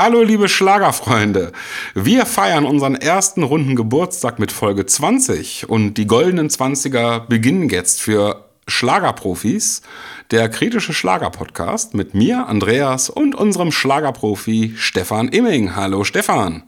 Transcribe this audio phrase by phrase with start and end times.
[0.00, 1.50] Hallo liebe Schlagerfreunde.
[1.92, 8.00] Wir feiern unseren ersten runden Geburtstag mit Folge 20 und die goldenen 20er beginnen jetzt
[8.00, 9.82] für Schlagerprofis,
[10.30, 15.74] der kritische Schlagerpodcast mit mir, Andreas und unserem Schlagerprofi Stefan Imming.
[15.74, 16.62] Hallo Stefan.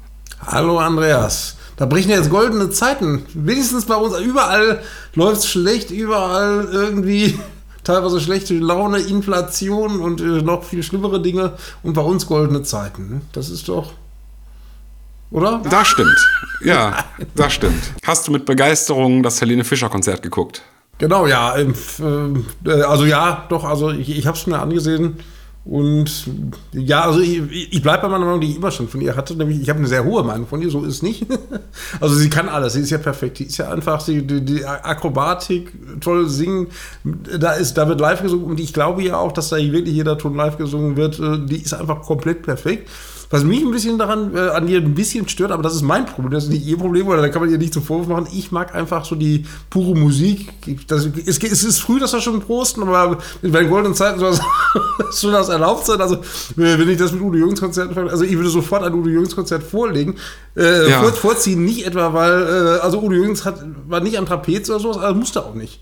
[0.44, 1.56] Hallo Andreas.
[1.76, 3.24] Da brechen jetzt goldene Zeiten.
[3.34, 4.82] Wenigstens bei uns überall
[5.14, 7.38] läuft es schlecht, überall irgendwie
[7.91, 13.09] teilweise schlechte Laune, Inflation und äh, noch viel schlimmere Dinge und bei uns goldene Zeiten.
[13.09, 13.20] Ne?
[13.32, 13.93] Das ist doch.
[15.30, 15.61] Oder?
[15.68, 16.29] Das stimmt.
[16.64, 17.04] Ja,
[17.35, 17.82] das stimmt.
[18.04, 20.63] Hast du mit Begeisterung das Helene Fischer Konzert geguckt?
[20.99, 21.57] Genau, ja.
[21.57, 21.66] Äh,
[22.64, 25.18] äh, also ja, doch, also ich, ich habe es mir angesehen.
[25.70, 26.26] Und
[26.72, 27.40] ja, also ich,
[27.72, 29.36] ich bleibe bei meiner Meinung, die ich immer schon von ihr hatte.
[29.36, 31.24] Nämlich, ich habe eine sehr hohe Meinung von ihr, so ist es nicht.
[32.00, 33.38] also sie kann alles, sie ist ja perfekt.
[33.38, 36.66] Die ist ja einfach, sie, die, die Akrobatik, toll singen.
[37.05, 40.19] Da, ist, da wird live gesungen und ich glaube ja auch, dass da wirklich jeder
[40.19, 41.20] Ton live gesungen wird.
[41.20, 42.91] Äh, die ist einfach komplett perfekt.
[43.33, 46.05] Was mich ein bisschen daran, äh, an ihr ein bisschen stört, aber das ist mein
[46.05, 48.27] Problem, das ist nicht ihr Problem, oder da kann man ihr nicht zum Vorwurf machen.
[48.32, 50.48] Ich mag einfach so die pure Musik.
[50.88, 54.30] Das, es, es ist früh, dass wir schon prosten, aber bei den goldenen Zeiten soll
[54.32, 54.40] das,
[55.20, 56.00] soll das erlaubt sein.
[56.00, 56.18] Also,
[56.56, 59.62] wenn ich das mit Udo Jürgens Konzerten also ich würde sofort ein Udo Jürgens Konzert
[59.62, 60.16] vorlegen.
[60.56, 61.00] Äh, ja.
[61.00, 64.80] vor, vorziehen, nicht etwa, weil, äh, also Udo Jürgens hat, war nicht am Trapez oder
[64.80, 65.80] sowas, aber musste auch nicht.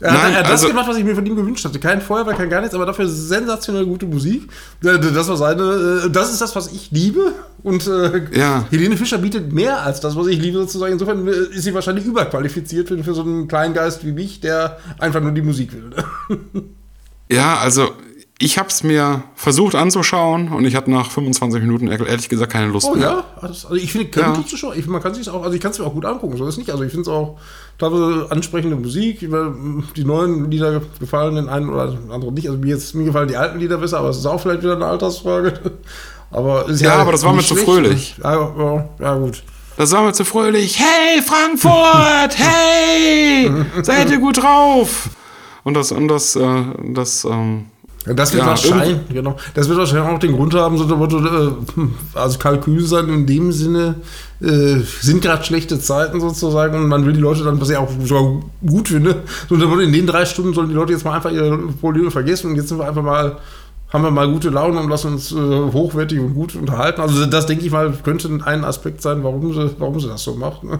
[0.00, 1.78] Er hat, Nein, er hat also, das gemacht, was ich mir von ihm gewünscht hatte.
[1.78, 4.50] Kein Feuerwehr, kein gar nichts, aber dafür sensationell gute Musik.
[4.80, 7.34] Das war seine, äh, das ist das, was ich liebe.
[7.62, 8.64] Und äh, ja.
[8.70, 10.92] Helene Fischer bietet mehr als das, was ich liebe, sozusagen.
[10.92, 14.78] Insofern äh, ist sie wahrscheinlich überqualifiziert für, für so einen kleinen Geist wie mich, der
[14.98, 15.90] einfach nur die Musik will.
[17.32, 17.90] Ja, also
[18.42, 22.68] ich habe es mir versucht anzuschauen und ich hatte nach 25 Minuten ehrlich gesagt keine
[22.68, 23.04] Lust oh, mehr.
[23.04, 23.24] ja?
[23.42, 24.42] Also ich finde, ja.
[24.74, 26.56] Ich, man kann sich auch, also ich kann es mir auch gut angucken, so ist
[26.56, 26.70] nicht.
[26.70, 27.38] Also ich finde es auch
[27.78, 29.20] teilweise ansprechende Musik.
[29.20, 32.48] Die neuen Lieder gefallen den einen oder anderen nicht.
[32.48, 34.74] Also mir, jetzt, mir gefallen die alten Lieder besser, aber es ist auch vielleicht wieder
[34.74, 35.52] eine Altersfrage.
[36.32, 38.14] Aber ja, ja, aber das war mir zu fröhlich.
[38.22, 39.42] Ja, ja, gut.
[39.76, 40.78] Das war mir zu fröhlich.
[40.78, 42.38] Hey, Frankfurt!
[42.38, 43.50] hey!
[43.82, 45.10] Seid ihr gut drauf?
[45.64, 46.62] Und das, und das, äh,
[46.92, 47.66] das, ähm,
[48.06, 49.36] das wird ja, wahrscheinlich, genau.
[49.54, 53.96] Das wird wahrscheinlich auch den Grund haben, so äh, also Kalkül sein in dem Sinne,
[54.40, 57.90] äh, sind gerade schlechte Zeiten sozusagen und man will die Leute dann, was ich auch
[58.02, 59.16] sogar gut finde,
[59.50, 62.56] so in den drei Stunden sollen die Leute jetzt mal einfach ihre Probleme vergessen und
[62.56, 63.36] jetzt sind wir einfach mal,
[63.90, 67.02] haben wir mal gute Laune und lassen uns äh, hochwertig und gut unterhalten.
[67.02, 70.36] Also das denke ich mal, könnte ein Aspekt sein, warum sie, warum sie das so
[70.36, 70.64] macht.
[70.64, 70.78] Ne?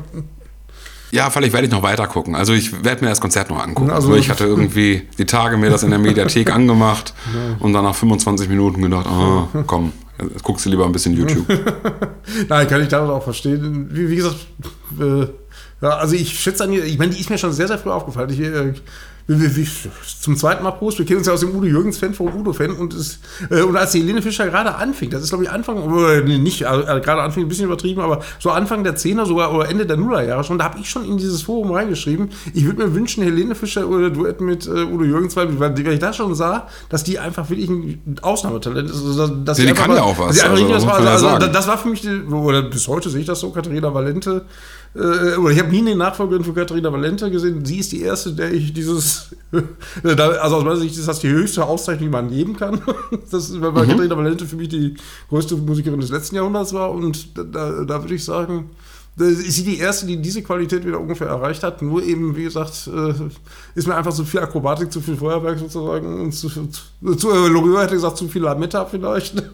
[1.11, 2.35] Ja, vielleicht werde ich noch weiter gucken.
[2.35, 3.91] Also ich werde mir das Konzert noch angucken.
[3.91, 7.15] Also, ich hatte irgendwie die Tage mir das in der Mediathek angemacht
[7.59, 11.47] und dann nach 25 Minuten gedacht, ah, komm, jetzt guckst du lieber ein bisschen YouTube.
[12.49, 13.89] Nein, kann ich das auch verstehen.
[13.91, 14.37] Wie, wie gesagt,
[15.01, 15.27] äh,
[15.83, 17.91] ja, also ich schätze an ihr, ich meine, die ist mir schon sehr, sehr früh
[17.91, 18.31] aufgefallen.
[18.31, 18.75] Ich, äh,
[20.21, 20.99] zum zweiten Mal Prost.
[20.99, 22.95] Wir kennen uns ja aus dem Udo Jürgens-Fan vom Udo-Fan und,
[23.51, 26.67] äh, und als die Helene Fischer gerade anfing, das ist glaube ich Anfang, oder nicht,
[26.67, 29.97] also, gerade Anfang ein bisschen übertrieben, aber so Anfang der 10er sogar oder Ende der
[29.97, 33.55] Nullerjahre schon, da habe ich schon in dieses Forum reingeschrieben, ich würde mir wünschen, Helene
[33.55, 37.19] Fischer oder Duett mit äh, Udo Jürgens, weil, weil ich da schon sah, dass die
[37.19, 39.05] einfach wirklich ein Ausnahmetalent ist.
[39.05, 40.41] Also, dass die, die kann ja auch was.
[40.41, 43.41] Also, das, war, also, das war für mich, die, oder bis heute sehe ich das
[43.41, 47.65] so, Katharina Valente, äh, oder ich habe nie eine Nachfolgerin von Katharina Valente gesehen.
[47.65, 49.29] Sie ist die erste, der ich dieses,
[50.03, 52.81] also aus meiner Sicht ist das die höchste Auszeichnung, die man geben kann.
[53.31, 53.89] Das, weil mhm.
[53.89, 54.97] Katharina Valente für mich die
[55.29, 56.91] größte Musikerin des letzten Jahrhunderts war.
[56.91, 58.71] Und da, da würde ich sagen,
[59.17, 61.83] ist sie die erste, die diese Qualität wieder ungefähr erreicht hat.
[61.83, 63.13] Nur eben, wie gesagt, äh,
[63.75, 67.49] ist mir einfach zu viel Akrobatik, zu viel Feuerwerk sozusagen und zu, zu, zu äh,
[67.49, 69.43] Loriot hätte gesagt, zu viel Lametta vielleicht.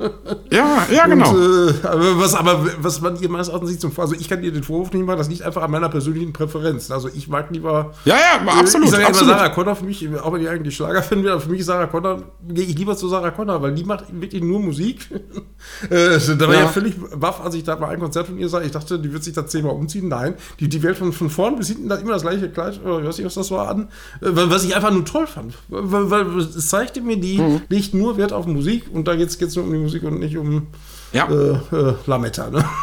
[0.50, 1.31] Ja, ja, genau.
[1.31, 4.43] Und, äh, aber, was, aber was man ihr meines Erachtens nicht zum Also ich kann
[4.43, 6.91] ihr den Vorwurf nicht machen, das liegt einfach an meiner persönlichen Präferenz.
[6.91, 7.93] Also ich mag lieber.
[8.05, 8.87] Ja, ja, absolut.
[8.87, 11.50] Ich sage immer Sarah Connor für mich, auch wenn ich eigentlich Schlagerfan bin, aber für
[11.50, 14.61] mich ist Sarah Connor, gehe ich lieber zu Sarah Connor, weil die macht wirklich nur
[14.61, 15.09] Musik.
[15.91, 16.61] äh, da war ja.
[16.61, 18.62] ja völlig baff, als ich da mal ein Konzert von ihr sah.
[18.62, 20.09] Ich dachte, die wird sich da zehnmal umziehen.
[20.09, 23.01] Nein, die, die wählt von, von vorn bis hinten da immer das gleiche Kleid, oder
[23.01, 23.89] ich weiß nicht, was das war, an.
[24.21, 25.55] Äh, was ich einfach nur toll fand.
[25.69, 27.61] Weil, weil es zeigte mir, die mhm.
[27.69, 30.37] legt nur Wert auf Musik und da geht es nur um die Musik und nicht
[30.37, 30.69] um
[31.12, 31.29] ja.
[31.29, 32.50] äh, äh, Lametta.
[32.50, 32.65] Ne?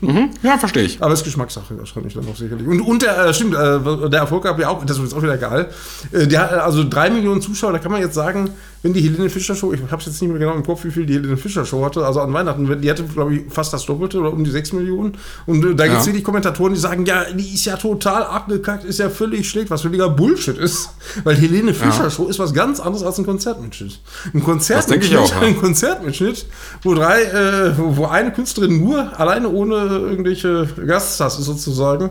[0.00, 0.30] Mhm.
[0.42, 1.02] Ja, verstehe ich.
[1.02, 2.66] Aber es ist Geschmackssache wahrscheinlich dann auch sicherlich.
[2.66, 5.38] Und, und der, äh, stimmt, äh, der Erfolg gab ja auch, das ist auch wieder
[5.38, 5.68] geil.
[6.12, 8.50] Äh, der, also drei Millionen Zuschauer, da kann man jetzt sagen,
[8.84, 10.90] wenn die Helene Fischer Show, ich habe es jetzt nicht mehr genau im Kopf, wie
[10.90, 13.86] viel die Helene Fischer Show hatte, also an Weihnachten, die hatte, glaube ich, fast das
[13.86, 15.16] Doppelte oder um die sechs Millionen.
[15.46, 16.12] Und äh, da gibt es ja.
[16.12, 19.80] wirklich Kommentatoren, die sagen, ja, die ist ja total abgekackt, ist ja völlig schlecht, was
[19.80, 20.90] völliger Bullshit ist.
[21.24, 22.10] Weil Helene Fischer ja.
[22.10, 24.00] Show ist was ganz anderes als ein Konzertmitschnitt.
[24.34, 25.40] Ein Konzertmitschnitt, auch, ja.
[25.40, 26.44] ein Konzertmitschnitt,
[26.82, 32.10] wo drei, äh, wo, eine Künstlerin nur alleine ohne irgendwelche Gaststars ist sozusagen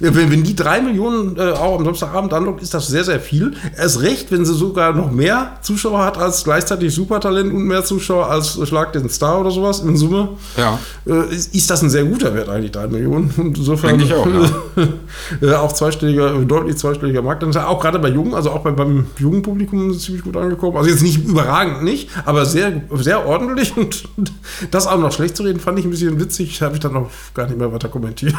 [0.00, 3.52] wenn, wenn die drei Millionen äh, auch am Samstagabend anlockt, ist das sehr, sehr viel.
[3.76, 8.30] Erst recht, wenn sie sogar noch mehr Zuschauer hat als gleichzeitig Supertalent und mehr Zuschauer
[8.30, 10.30] als Schlag den Star oder sowas in Summe.
[10.56, 10.78] Ja.
[11.06, 13.32] Äh, ist, ist das ein sehr guter Wert eigentlich, drei Millionen.
[13.36, 14.26] Und insofern Denke ich auch,
[15.42, 17.44] äh, auch zweistelliger, deutlich zweistelliger Markt.
[17.56, 20.78] Auch gerade bei Jungen, also auch bei, beim jungen Publikum ziemlich gut angekommen.
[20.78, 23.76] Also jetzt nicht überragend nicht, aber sehr, sehr ordentlich.
[23.76, 24.04] Und,
[24.70, 26.62] das auch noch schlecht zu reden, fand ich ein bisschen witzig.
[26.62, 28.34] Habe ich dann noch gar nicht mehr weiter kommentiert.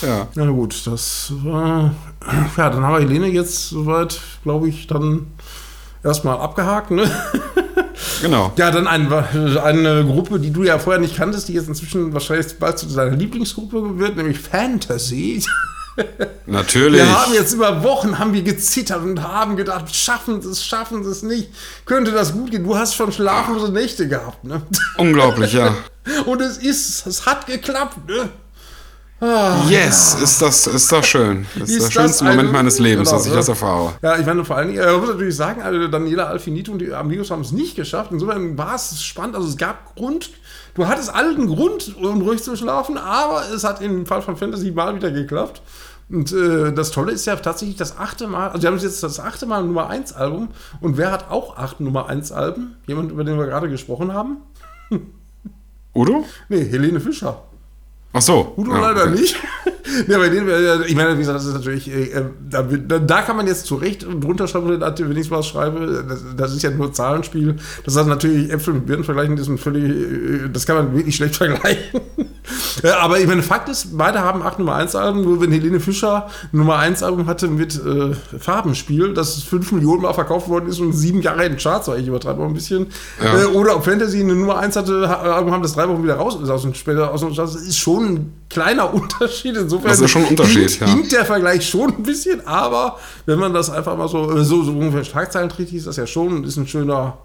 [0.00, 0.28] Ja.
[0.38, 1.92] Na gut, das war.
[2.56, 5.26] Ja, dann haben wir Helene jetzt soweit, glaube ich, dann
[6.04, 6.90] erstmal abgehakt.
[6.92, 7.10] Ne?
[8.22, 8.52] Genau.
[8.56, 12.58] Ja, dann ein, eine Gruppe, die du ja vorher nicht kanntest, die jetzt inzwischen wahrscheinlich
[12.58, 15.44] bald zu deiner Lieblingsgruppe wird, nämlich Fantasy.
[16.46, 17.00] Natürlich.
[17.00, 21.04] Wir haben jetzt über Wochen haben wir gezittert und haben gedacht, schaffen sie es, schaffen
[21.04, 21.50] sie es nicht.
[21.86, 22.64] Könnte das gut gehen?
[22.64, 24.62] Du hast schon schlaflose Nächte gehabt, ne?
[24.96, 25.74] Unglaublich, ja.
[26.26, 28.30] Und es ist, es hat geklappt, ne?
[29.20, 31.44] Ah, Yes, ist das, ist das schön.
[31.58, 33.38] Das ist, Ist der schönste eine- Moment meines Lebens, Genau, dass ich ja.
[33.38, 33.94] das erfahre.
[34.00, 36.78] Ja, ich meine, vor allen Dingen, äh, man muss natürlich sagen, also Daniela Alfinito und
[36.78, 38.12] die Amigos haben es nicht geschafft.
[38.12, 39.34] Insofern war es spannend.
[39.34, 40.30] Also es gab Grund,
[40.74, 44.70] du hattest allen Grund, um ruhig zu schlafen, aber es hat im Fall von Fantasy
[44.70, 45.62] mal wieder geklappt.
[46.10, 49.18] Und äh, das Tolle ist ja tatsächlich das achte Mal, also wir haben jetzt das
[49.20, 50.48] achte Mal Nummer 1 Album.
[50.80, 52.76] Und wer hat auch acht Nummer 1 Alben?
[52.86, 54.38] Jemand, über den wir gerade gesprochen haben?
[55.94, 56.24] Udo?
[56.48, 57.42] Nee, Helene Fischer.
[58.12, 58.54] Ach so.
[58.56, 59.20] Udo Ja, leider okay.
[59.20, 59.36] nicht.
[60.06, 62.62] ja, bei denen, wär- ich meine, wie gesagt, das ist natürlich, äh, äh, da,
[62.98, 66.62] da, kann man jetzt zu Recht drunter schreiben, wenn ich was schreibe, das, das ist
[66.62, 67.56] ja nur Zahlenspiel.
[67.84, 71.16] Das hat natürlich Äpfel mit Birnen vergleichen, das ist völlig, äh, das kann man wirklich
[71.16, 72.00] schlecht vergleichen.
[72.82, 75.80] Äh, Aber ich meine, Fakt ist, beide haben acht Nummer 1 Alben, nur wenn Helene
[75.80, 80.68] Fischer ein Nummer 1 Album hatte mit äh, Farbenspiel, das fünf Millionen Mal verkauft worden
[80.68, 82.86] ist und sieben Jahre in den Charts war, ich übertreibe mal ein bisschen.
[83.22, 83.42] Ja.
[83.42, 86.48] Äh, oder ob Fantasy eine Nummer 1 hatte, haben das drei Wochen wieder raus ist
[86.50, 87.24] aus dem später aus.
[87.36, 89.56] Das ist schon ein kleiner Unterschied.
[89.56, 90.86] Insofern Das ist schon ein Unterschied, hinkt, ja.
[90.88, 94.62] hinkt der Vergleich schon ein bisschen, aber wenn man das einfach mal so, äh, so,
[94.62, 97.18] so ungefähr Schlagzeilen trägt, ist das ja schon, ist ein schöner,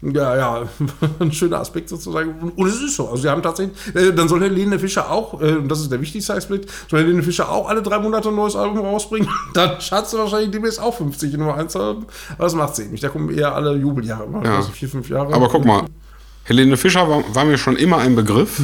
[0.00, 0.62] ja, ja,
[1.18, 2.52] ein schöner Aspekt sozusagen.
[2.54, 3.08] Und, es ist so.
[3.08, 6.00] Also, sie haben tatsächlich, äh, dann soll Helene Fischer auch, äh, und das ist der
[6.00, 9.28] wichtigste Aspekt, soll Helene Fischer auch alle drei Monate ein neues Album rausbringen.
[9.54, 12.06] Dann hat sie wahrscheinlich demnächst auch 50 Nummer 1 Alben.
[12.34, 13.02] Aber das macht sie nicht.
[13.02, 14.56] Da kommen eher alle Jubeljahre, Ja.
[14.56, 15.34] also vier, fünf Jahre.
[15.34, 15.84] Aber guck mal,
[16.44, 18.62] Helene Fischer war, war mir schon immer ein Begriff,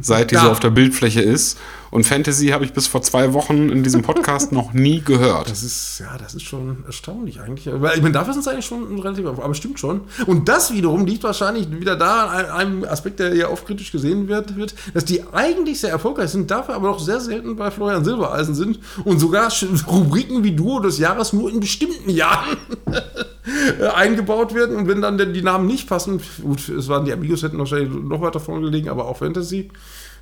[0.00, 0.42] seit die Ja.
[0.44, 1.58] so auf der Bildfläche ist.
[1.90, 5.50] Und Fantasy habe ich bis vor zwei Wochen in diesem Podcast noch nie gehört.
[5.50, 7.68] Das ist, ja, das ist schon erstaunlich eigentlich.
[7.70, 10.02] Weil, ich meine, dafür sind es eigentlich schon relativ, aber stimmt schon.
[10.26, 14.28] Und das wiederum liegt wahrscheinlich wieder da an einem Aspekt, der ja oft kritisch gesehen
[14.28, 18.04] wird, wird, dass die eigentlich sehr erfolgreich sind, dafür aber noch sehr selten bei Florian
[18.04, 19.52] Silbereisen sind und sogar
[19.86, 22.56] Rubriken wie Duo des Jahres nur in bestimmten Jahren
[23.94, 24.76] eingebaut werden.
[24.76, 27.90] Und wenn dann denn die Namen nicht passen, gut, es waren die Amigos, hätten wahrscheinlich
[27.90, 29.70] noch weiter vorne gelegen, aber auch Fantasy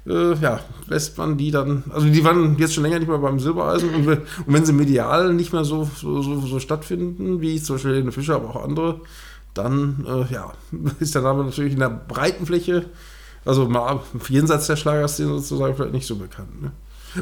[0.07, 3.39] äh, ja, lässt man die dann, also die waren jetzt schon länger nicht mehr beim
[3.39, 7.77] Silbereisen und, und wenn sie medial nicht mehr so, so, so, so stattfinden, wie zum
[7.77, 9.01] Beispiel Helene Fischer, aber auch andere,
[9.55, 10.53] dann äh, ja,
[11.01, 12.87] ist der Name natürlich in der breiten Fläche,
[13.45, 16.63] also mal jenseits der Schlagerszene sozusagen vielleicht nicht so bekannt.
[16.63, 16.73] Ne?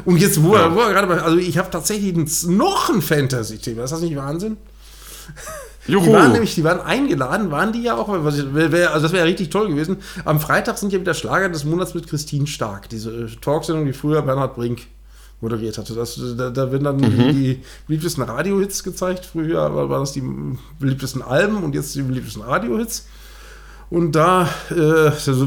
[0.05, 0.63] Und jetzt, wo, Ja.
[0.67, 2.15] er, wo er gerade bei, also ich habe tatsächlich
[2.45, 4.57] noch ein Fantasy-Thema, ist das nicht Wahnsinn?
[5.89, 6.13] Die Juhu.
[6.13, 9.23] waren nämlich, die waren eingeladen, waren die ja auch, was ich, wär, also das wäre
[9.23, 9.97] ja richtig toll gewesen.
[10.25, 13.93] Am Freitag sind ja wieder Schlager des Monats mit Christine Stark, diese äh, Talksendung, die
[13.93, 14.81] früher Bernhard Brink
[15.41, 15.93] moderiert hatte.
[15.93, 17.33] Das, da, da werden dann Mhm.
[17.33, 19.25] die beliebtesten Radiohits gezeigt.
[19.25, 20.23] Früher war, war das die
[20.79, 23.07] beliebtesten Alben und jetzt die beliebtesten Radiohits.
[23.89, 24.75] Und da äh,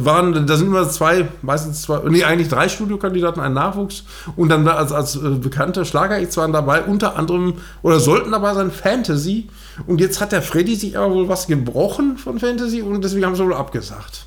[0.04, 4.02] waren, da sind immer zwei, meistens zwei, nee, eigentlich drei Studiokandidaten, ein Nachwuchs
[4.34, 8.72] und dann als, als äh, bekannte Schlager-Acts waren dabei, unter anderem, oder sollten dabei sein,
[8.72, 9.48] Fantasy.
[9.86, 13.36] Und jetzt hat der Freddy sich aber wohl was gebrochen von Fantasy und deswegen haben
[13.36, 14.26] sie wohl abgesagt.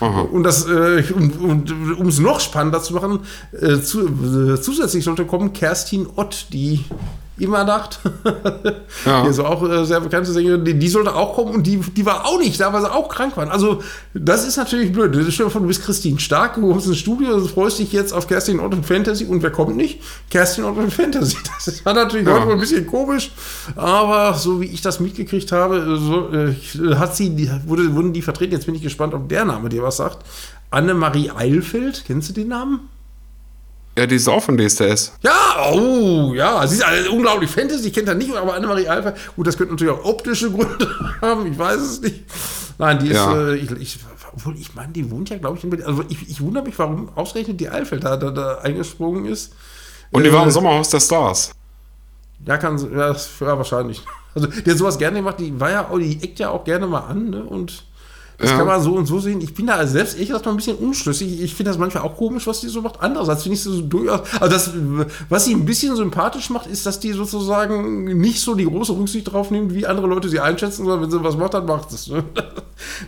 [0.00, 0.22] Aha.
[0.22, 3.20] Und das, äh, um es noch spannender zu machen,
[3.52, 6.84] äh, zu, äh, zusätzlich sollte kommen Kerstin Ott, die
[7.38, 7.98] immer Nacht,
[9.04, 9.22] Ja.
[9.24, 12.06] die ist auch äh, sehr bekannte Sängerin, die, die sollte auch kommen und die, die
[12.06, 13.48] war auch nicht da, weil sie auch krank waren.
[13.48, 13.82] Also,
[14.14, 15.12] das ist natürlich blöd.
[15.32, 18.12] Stell dir vor, du bist Christine Stark, du kommst ins Studio, du freust dich jetzt
[18.12, 20.00] auf Kerstin Ott und Fantasy und wer kommt nicht?
[20.30, 21.36] Kerstin Ott und Fantasy.
[21.56, 22.40] Das ist war natürlich Ja.
[22.40, 23.30] heute ein bisschen komisch,
[23.76, 26.54] aber so wie ich das mitgekriegt habe, so, äh,
[26.96, 28.52] hat sie, die, wurde, wurden die vertreten.
[28.54, 30.18] Jetzt bin ich gespannt, ob der Name dir was sagt.
[30.70, 32.88] Annemarie Eilfeld, kennst du den Namen?
[33.96, 35.12] Ja, die ist auch von DSDS.
[35.22, 39.14] Ja, oh, ja, sie ist also unglaublich Fantasy, ich kenne da nicht, aber Annemarie Eilfeld,
[39.36, 40.88] gut, das könnte natürlich auch optische Gründe
[41.22, 42.24] haben, ich weiß es nicht.
[42.78, 43.36] Nein, die ist, Ja.
[43.50, 43.98] äh, ich, ich,
[44.32, 45.86] obwohl, ich meine, die wohnt ja, glaube ich, in Berlin.
[45.86, 49.52] Also ich, ich wundere mich, warum ausgerechnet die Eilfeld da, da, da eingesprungen ist.
[50.10, 51.52] Und die Äh, war im Sommerhaus der Stars.
[52.44, 54.02] Ja, kann ja, das- ja, wahrscheinlich.
[54.34, 56.88] Also, der hat sowas gerne gemacht, die war ja auch, die eckt ja auch gerne
[56.88, 57.44] mal an, ne?
[57.44, 57.84] Und
[58.44, 58.58] Das Ja.
[58.58, 59.40] kann man so und so sehen.
[59.40, 61.40] Ich bin da selbst ehrlich gesagt mal ein bisschen unschlüssig.
[61.42, 62.96] Ich finde das manchmal auch komisch, was die so macht.
[63.00, 64.20] Andererseits finde ich sie so durchaus.
[64.40, 64.70] Also das,
[65.28, 69.32] was sie ein bisschen sympathisch macht, ist, dass die sozusagen nicht so die große Rücksicht
[69.32, 71.96] drauf nimmt, wie andere Leute sie einschätzen, sondern wenn sie was macht, dann macht sie
[71.96, 72.08] es.
[72.08, 72.24] ne?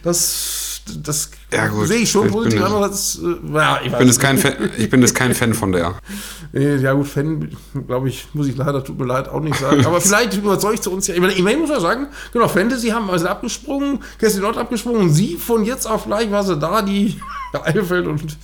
[0.02, 1.86] Das, das Ja, gut.
[1.86, 2.60] sehe ich schon positiv.
[2.62, 5.94] Andererseits, äh, ja, ich bin, jetzt kein Fan, ich bin jetzt kein Fan von der.
[6.52, 7.50] Ja gut, Fan,
[7.86, 9.84] glaube ich, muss ich leider, tut mir leid, auch nicht sagen.
[9.84, 11.14] Aber vielleicht überzeugt sie uns ja.
[11.14, 15.10] Ich meine, immerhin muss man sagen, genau, Fantasy haben also abgesprungen, Cassie Lott abgesprungen und
[15.10, 17.20] sie von jetzt auf gleich war sie da, die
[17.64, 18.38] Eifeld und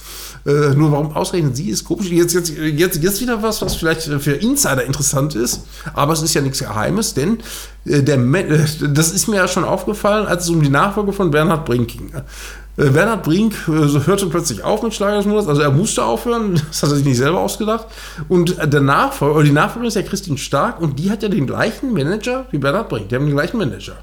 [0.45, 2.11] äh, nur warum ausrechnen sie ist komisch.
[2.11, 6.23] Jetzt, jetzt, jetzt, jetzt wieder was, was vielleicht äh, für Insider interessant ist, aber es
[6.23, 7.39] ist ja nichts Geheimes, denn
[7.87, 11.31] äh, der, äh, das ist mir ja schon aufgefallen, als es um die Nachfolge von
[11.31, 12.13] Bernhard Brink ging.
[12.77, 16.55] Äh, Bernhard Brink äh, hörte plötzlich auf mit Schlager des Monats, also er musste aufhören,
[16.69, 17.87] das hat er sich nicht selber ausgedacht.
[18.29, 21.93] Und der Nachfolger, die Nachfolgerin ist ja Christine Stark und die hat ja den gleichen
[21.93, 23.97] Manager wie Bernhard Brink, die haben den gleichen Manager.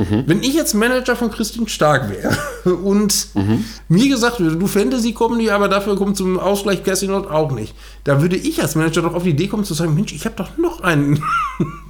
[0.00, 2.36] Wenn ich jetzt Manager von Christine Stark wäre
[2.84, 3.30] und
[3.88, 7.50] mir gesagt würde, du Fantasy kommen die, aber dafür kommt zum Ausgleich Cassie Not auch
[7.50, 10.24] nicht, da würde ich als Manager doch auf die Idee kommen zu sagen, Mensch, ich
[10.24, 11.20] habe doch noch einen.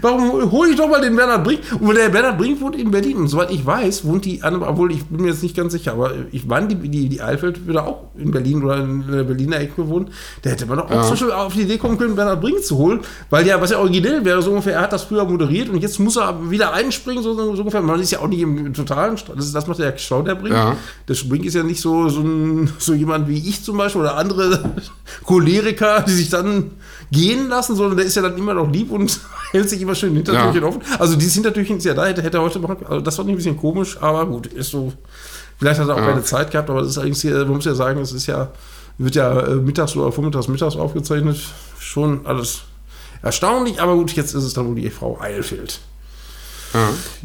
[0.00, 1.60] Warum hole ich doch mal den Bernhard Brink?
[1.80, 3.16] Und der Bernhard Brink wohnt in Berlin.
[3.18, 6.12] Und soweit ich weiß, wohnt die, obwohl ich bin mir jetzt nicht ganz sicher, aber
[6.32, 9.86] ich meine, die, die, die Eifeld würde auch in Berlin oder in der Berliner Ecke
[9.88, 10.08] wohnen.
[10.42, 11.14] Da hätte man doch auch Ja.
[11.14, 13.00] zum auf die Idee kommen können, Bernhard Brink zu holen,
[13.30, 15.98] weil ja, was ja originell wäre, so ungefähr, er hat das früher moderiert und jetzt
[15.98, 17.80] muss er wieder einspringen, so, so ungefähr.
[17.82, 20.54] Man ist ja auch nicht im totalen, St- das, das macht der Schau, der Brink.
[20.54, 20.76] Ja.
[21.08, 24.16] Der Brink ist ja nicht so, so, ein, so jemand wie ich zum Beispiel oder
[24.16, 24.72] andere
[25.24, 26.70] Choleriker, die sich dann
[27.10, 29.20] gehen lassen, sondern der ist ja dann immer noch lieb und
[29.52, 30.68] hält sich immer schön Hintertürchen Ja.
[30.68, 30.82] offen.
[30.98, 33.34] Also dieses Hintertürchen ist ja da, hätte, hätte er heute machen also das war ein
[33.36, 34.92] bisschen komisch, aber gut, ist so.
[35.58, 36.06] Vielleicht hat er auch Ja.
[36.08, 38.50] keine Zeit gehabt, aber das ist eigentlich, hier, man muss ja sagen, es ist ja,
[38.98, 41.38] wird ja äh, mittags oder vormittags, mittags aufgezeichnet.
[41.78, 42.62] Schon alles
[43.22, 45.80] erstaunlich, aber gut, jetzt ist es dann wohl die Frau Eilfeld.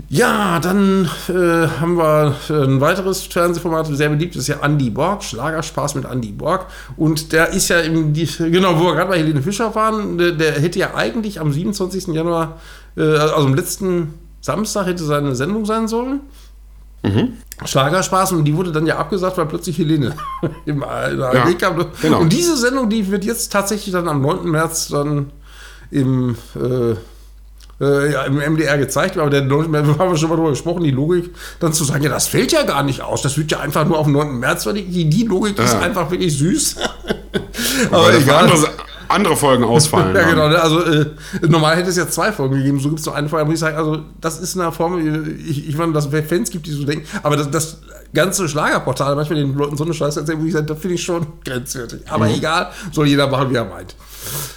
[0.09, 0.59] Ja.
[0.59, 5.23] Dann äh, haben wir äh, ein weiteres Fernsehformat, sehr beliebt, das ist ja Andy Borg,
[5.23, 6.67] Schlagerspaß mit Andy Borg.
[6.97, 10.53] Und der ist ja im, genau, wo wir gerade bei Helene Fischer waren, der, der
[10.53, 12.07] hätte ja eigentlich am 27.
[12.07, 12.59] Januar,
[12.97, 16.21] äh, also am letzten Samstag hätte seine Sendung sein sollen.
[17.65, 20.15] Schlagerspaß und die wurde dann ja abgesagt, weil plötzlich Helene
[20.65, 21.85] im ARD Ja, kam.
[21.99, 22.19] genau.
[22.19, 24.47] Und diese Sendung, die wird jetzt tatsächlich dann am 9.
[24.49, 25.31] März dann
[25.89, 26.95] im äh,
[27.81, 29.69] äh, ja, im MDR gezeigt, aber der 9.
[29.71, 32.51] März, haben wir schon mal drüber gesprochen, die Logik, dann zu sagen, ja, das fällt
[32.51, 34.39] ja gar nicht aus, das wird ja einfach nur auf den 9.
[34.39, 34.93] März verlegt.
[34.93, 35.79] Die, die Logik ist Ja.
[35.79, 36.75] einfach wirklich süß.
[37.91, 38.51] Aber aber egal.
[39.11, 40.15] Andere, Folgen ausfallen.
[40.21, 40.49] Ja, genau.
[40.49, 40.61] ne?
[40.61, 41.05] Also äh,
[41.47, 43.45] normal hätte es ja zwei Folgen gegeben, so gibt es nur eine Folge.
[43.45, 46.49] Muss ich sagen, also das ist eine Form, äh, ich, ich meine, dass es Fans
[46.49, 47.77] gibt, die so denken, aber das, das
[48.13, 51.03] ganze Schlagerportal, manchmal den Leuten so eine Scheiße erzählen, wo ich sage, das finde ich
[51.03, 52.01] schon grenzwertig.
[52.09, 53.95] Aber egal, soll jeder machen, wie er meint.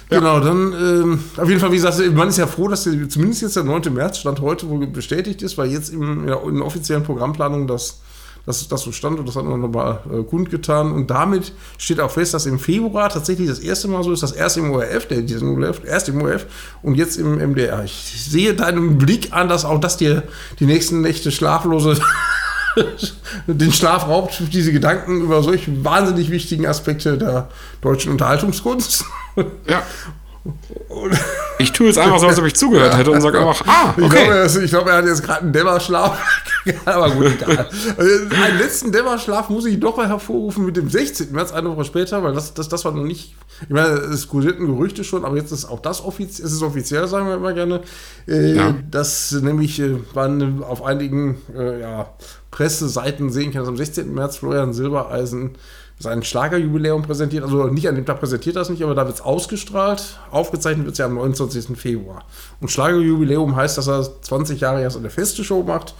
[0.09, 3.41] Genau, dann ähm, auf jeden Fall, wie gesagt, man ist ja froh, dass der, zumindest
[3.41, 3.93] jetzt der 9.
[3.93, 7.99] März Stand heute wohl bestätigt ist, weil jetzt im, ja, in der offiziellen Programmplanung das
[8.45, 10.91] dass das so stand und das hat man nochmal äh, kundgetan.
[10.91, 14.31] Und damit steht auch fest, dass im Februar tatsächlich das erste Mal so ist, das
[14.31, 16.45] erste im ORF, der diesen ORF, erst im ORF
[16.81, 17.83] und jetzt im MDR.
[17.83, 20.23] Ich sehe deinen Blick an, dass auch das dir
[20.59, 21.99] die nächsten Nächte schlaflose
[23.47, 27.49] den Schlaf raubt, diese Gedanken über solch wahnsinnig wichtigen Aspekte der
[27.81, 29.05] deutschen Unterhaltungskunst.
[29.67, 29.83] Ja.
[31.57, 34.03] Ich tue jetzt einfach so, als ob ich zugehört hätte und sage einfach, ah, Ich,
[34.03, 34.25] okay.
[34.25, 36.19] glaube, er, ich glaube, er hat jetzt gerade einen Dämmerschlaf.
[36.85, 37.69] Aber gut, egal.
[37.97, 41.31] Äh, einen letzten Dämmerschlaf muss ich doch mal hervorrufen mit dem 16.
[41.31, 43.35] März, eine Woche später, weil das, das, das war noch nicht.
[43.61, 47.07] Ich meine, es kursierten Gerüchte schon, aber jetzt ist auch das offiziell, es ist offiziell,
[47.07, 47.81] sagen wir immer gerne.
[48.27, 48.75] Äh, Ja.
[48.91, 52.09] Das nämlich äh, waren auf einigen äh, ja,
[52.51, 54.13] Presseseiten sehen kann, dass am 16.
[54.13, 55.51] März Florian Silbereisen
[55.99, 57.43] sein Schlagerjubiläum präsentiert.
[57.43, 60.19] Also nicht an dem Tag präsentiert das nicht, aber da wird es ausgestrahlt.
[60.29, 61.77] Aufgezeichnet wird es ja am 29.
[61.77, 62.23] Februar.
[62.59, 65.95] Und Schlagerjubiläum heißt, dass er 20 Jahre erst eine feste Show macht.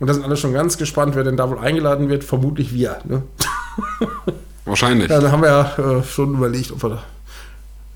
[0.00, 2.24] Und da sind alle schon ganz gespannt, wer denn da wohl eingeladen wird.
[2.24, 2.98] Vermutlich wir.
[3.04, 3.22] Ne?
[4.64, 5.10] Wahrscheinlich.
[5.10, 7.02] Ja, da haben wir ja äh, schon überlegt, ob wir da.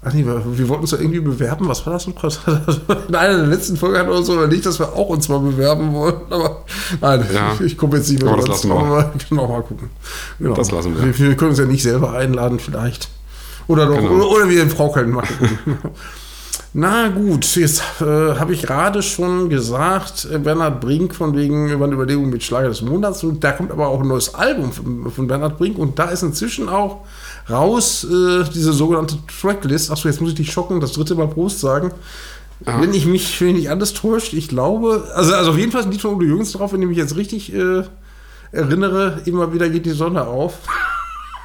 [0.01, 1.67] Ach nee, wir, wir wollten uns ja irgendwie bewerben.
[1.69, 2.23] Was war das noch?
[3.09, 5.93] In einer der letzten Folgen hatten wir uns überlegt, dass wir auch uns mal bewerben
[5.93, 6.15] wollen.
[6.31, 6.63] Aber
[7.01, 7.53] nein, Ja.
[7.65, 8.69] ich komme jetzt nicht mehr Aber das dazu.
[8.69, 8.97] lassen wir.
[8.97, 9.91] Aber genau, mal gucken.
[10.39, 10.55] Genau.
[10.55, 11.05] Das lassen wir.
[11.05, 11.19] wir.
[11.31, 13.09] Wir können uns ja nicht selber einladen, vielleicht.
[13.67, 14.13] Oder doch, Genau.
[14.13, 15.59] oder, oder wir in Frau können machen.
[16.75, 21.87] Na gut, jetzt äh, habe ich gerade schon gesagt, äh, Bernhard Brink von wegen über
[21.87, 23.25] eine Überlegung mit Schlager des Monats.
[23.25, 25.79] Und da kommt aber auch ein neues Album von, von Bernhard Brink.
[25.79, 26.99] Und da ist inzwischen auch
[27.51, 29.91] raus äh, diese sogenannte Tracklist.
[29.91, 31.93] Achso, jetzt muss ich dich schocken, das dritte Mal Prost sagen.
[32.67, 32.81] Ja.
[32.81, 35.95] Wenn ich mich, wenn nicht alles täuscht, ich glaube, also, also auf jeden Fall sind
[35.95, 37.85] die von Udo Jürgens drauf, wenn ich mich jetzt richtig äh,
[38.51, 40.55] erinnere, immer wieder geht die Sonne auf.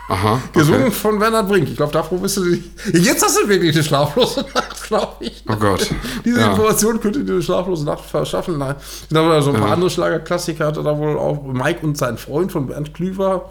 [0.10, 0.42] Aha.
[0.54, 0.92] Gesungen Okay.
[0.92, 1.70] von Bernhard Brink.
[1.70, 2.64] Ich glaube, davor bist du dich.
[2.94, 4.84] Jetzt hast du wirklich eine schlaflose Nacht.
[4.88, 5.44] glaube ich.
[5.50, 5.90] Oh Gott.
[6.26, 6.52] Diese Ja.
[6.52, 8.58] Information könnte dir eine schlaflose Nacht verschaffen.
[8.58, 8.76] Nein.
[9.10, 9.74] Da war so ein paar Ja.
[9.76, 13.50] andere Schlagerklassiker, hatte da wohl auch Mike und sein Freund von Bernd Klüver.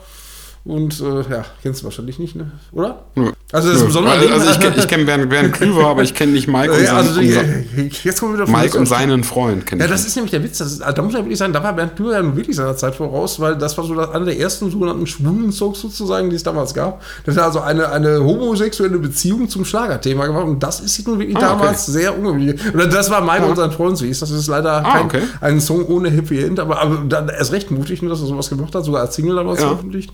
[0.65, 2.53] Und äh, ja, kennst du wahrscheinlich nicht, ne?
[2.71, 3.01] oder?
[3.17, 3.33] Nö.
[3.51, 3.87] Also das Nö.
[3.87, 6.73] besondere also, also ich kenne ich kenn Bernd, Bernd Klüver, aber ich kenne nicht Mike
[6.73, 9.65] und, Ja, also, wir wieder von Mike und seinen Freund.
[9.77, 10.59] Ja, das ist nämlich der Witz.
[10.59, 12.55] Das ist, also, da muss man wirklich sagen, da war Bernd Klüver ja nun wirklich
[12.55, 16.31] seiner Zeit voraus, weil das war so das, einer der ersten sogenannten schwulen Songs sozusagen,
[16.31, 17.03] die es damals gab.
[17.27, 21.37] Das hat also eine, eine homosexuelle Beziehung zum Schlagerthema gemacht und das ist nun wirklich
[21.37, 21.59] Ah, okay.
[21.59, 22.61] damals sehr ungewöhnlich.
[22.73, 24.21] Oder das war Mike und sein Freund so hieß.
[24.21, 25.23] Das ist leider Ah, kein, okay.
[25.41, 28.73] ein Song ohne Happy End, aber, aber dann erst recht mutig, dass er sowas gemacht
[28.77, 29.67] hat, sogar als Single damals Ja.
[29.67, 30.13] veröffentlicht.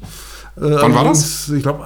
[0.61, 1.49] Wann war das?
[1.51, 1.85] Ich glaube,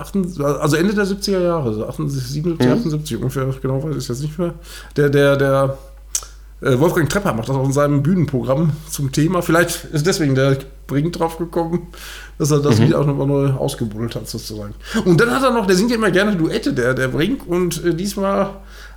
[0.61, 2.73] also Ende der 70er Jahre, so 78, 77, Mhm.
[2.79, 4.55] 78 ungefähr, genau weiß ich jetzt nicht mehr.
[4.97, 5.79] Der, der, der
[6.63, 9.43] äh, Wolfgang Trepper macht das auch in seinem Bühnenprogramm zum Thema.
[9.43, 11.89] Vielleicht ist deswegen der Brink drauf gekommen,
[12.39, 14.75] dass er das Lied auch nochmal neu ausgebuddelt hat, sozusagen.
[15.05, 17.85] Und dann hat er noch, der singt ja immer gerne Duette, der, der Brink, und
[17.85, 18.51] äh, diesmal,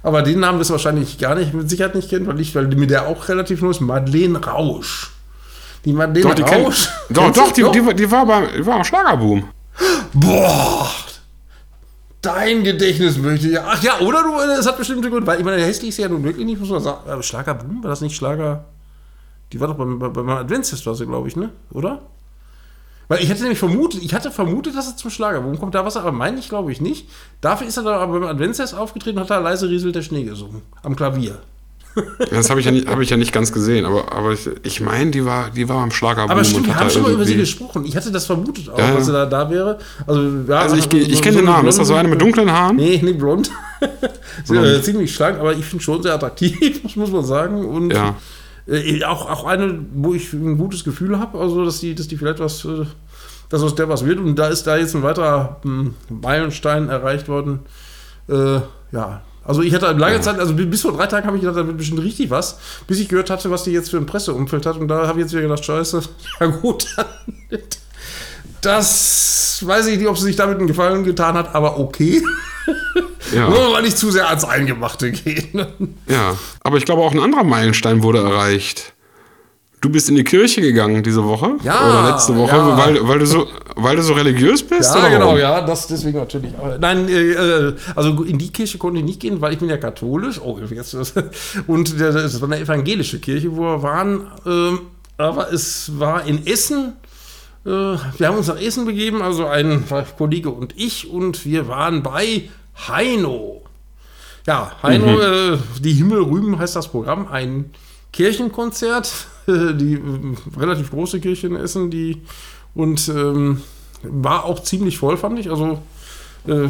[0.04, 2.68] aber den Namen wirst du wahrscheinlich gar nicht, mit Sicherheit nicht kennen, weil ich, weil
[2.68, 5.12] mir der auch relativ neu ist, Madeleine Rausch.
[5.86, 6.90] Die Madeleine Doch, die kenn, Rausch.
[7.10, 7.72] doch, Kennst doch, du?
[7.72, 9.44] die, die, war- die, war beim, die war am Schlagerboom.
[10.14, 10.90] Boah!
[12.22, 13.60] Dein Gedächtnis möchte ich.
[13.60, 16.10] Ach ja, oder du, es hat bestimmte Gründe, weil ich meine, der hässlich ist ja
[16.10, 17.08] nun wirklich nicht, muss man sagen.
[17.08, 18.66] Aber Schlagerboom, war das nicht Schlager?
[19.54, 21.52] Die war doch beim, beim, Adventsfest, war sie, glaube ich, ne?
[21.72, 22.02] Oder?
[23.08, 25.96] Weil ich hätte nämlich vermutet, ich hatte vermutet, dass er zum Schlagerboom kommt, da was
[25.96, 27.08] er, aber meine ich, glaube ich, nicht.
[27.42, 30.64] Dafür ist er aber beim Adventsfest aufgetreten und hat da leise rieselt der Schnee gesungen.
[30.82, 31.38] Am Klavier.
[32.30, 34.82] Das habe ich, ja nicht- hab ich ja nicht ganz gesehen, aber, aber ich, ich
[34.82, 36.32] meine, die war, die war am Schlagerboom.
[36.32, 37.86] Aber stimmt, wir haben schon mal über sie gesprochen.
[37.86, 39.78] Ich hatte das vermutet auch, Ja, dass er da, da wäre.
[40.06, 41.68] Also, ja, Also ich, ich kenne so den Namen.
[41.70, 42.76] Ist das so eine mit dunklen Haaren?
[42.76, 43.50] Nee, nicht blond.
[44.44, 47.66] Sie, äh, ziemlich schlank, aber ich finde schon sehr attraktiv, muss man sagen.
[47.66, 48.16] Und Ja.
[48.68, 52.18] äh, auch, auch eine, wo ich ein gutes Gefühl habe, also dass die, dass die
[52.18, 52.86] vielleicht was, äh,
[53.50, 54.20] dass aus der was wird.
[54.20, 57.60] Und da ist da jetzt ein weiterer hm, Meilenstein erreicht worden.
[58.28, 58.60] Äh,
[58.92, 59.22] ja.
[59.46, 61.78] Also ich hatte lange Zeit, also bis vor drei Tagen habe ich gedacht, da wird
[61.78, 64.78] bestimmt richtig was, bis ich gehört hatte, was die jetzt für ein Presseumfeld hat.
[64.78, 66.02] Und da habe ich jetzt wieder gedacht, scheiße,
[66.40, 67.06] ja gut, dann,
[68.62, 72.24] das weiß ich nicht, ob sie sich damit einen Gefallen getan hat, aber okay.
[73.34, 73.50] Ja.
[73.50, 75.66] Nur mal nicht zu sehr ans Eingemachte gehen.
[76.08, 78.95] Ja, aber ich glaube auch ein anderer Meilenstein wurde erreicht.
[79.86, 82.76] Du bist in die Kirche gegangen diese Woche Ja, oder letzte Woche, ja.
[82.76, 84.96] weil, weil, du so, weil du so religiös bist?
[84.96, 85.38] Ja, genau, warum?
[85.38, 86.54] ja, das deswegen natürlich.
[86.80, 89.78] Nein, äh, äh, also in die Kirche konnte ich nicht gehen, weil ich bin ja
[89.78, 90.42] katholisch.
[90.42, 90.96] Oh, jetzt
[91.68, 94.26] und das war eine evangelische Kirche, wo wir waren.
[94.48, 94.80] Ähm,
[95.18, 96.94] aber es war in Essen.
[97.64, 99.84] Äh, wir haben uns nach Essen begeben, also ein
[100.18, 102.50] Kollege und ich, und wir waren bei
[102.88, 103.62] Heino.
[104.48, 107.70] Ja, Heino, äh, die Himmel rühmen heißt das Programm, ein
[108.14, 109.12] Kirchenkonzert,
[109.78, 112.22] die äh, relativ große Kirche in Essen, die
[112.74, 113.62] und ähm,
[114.04, 115.50] war auch ziemlich voll, fand ich.
[115.50, 115.80] Also
[116.48, 116.68] äh,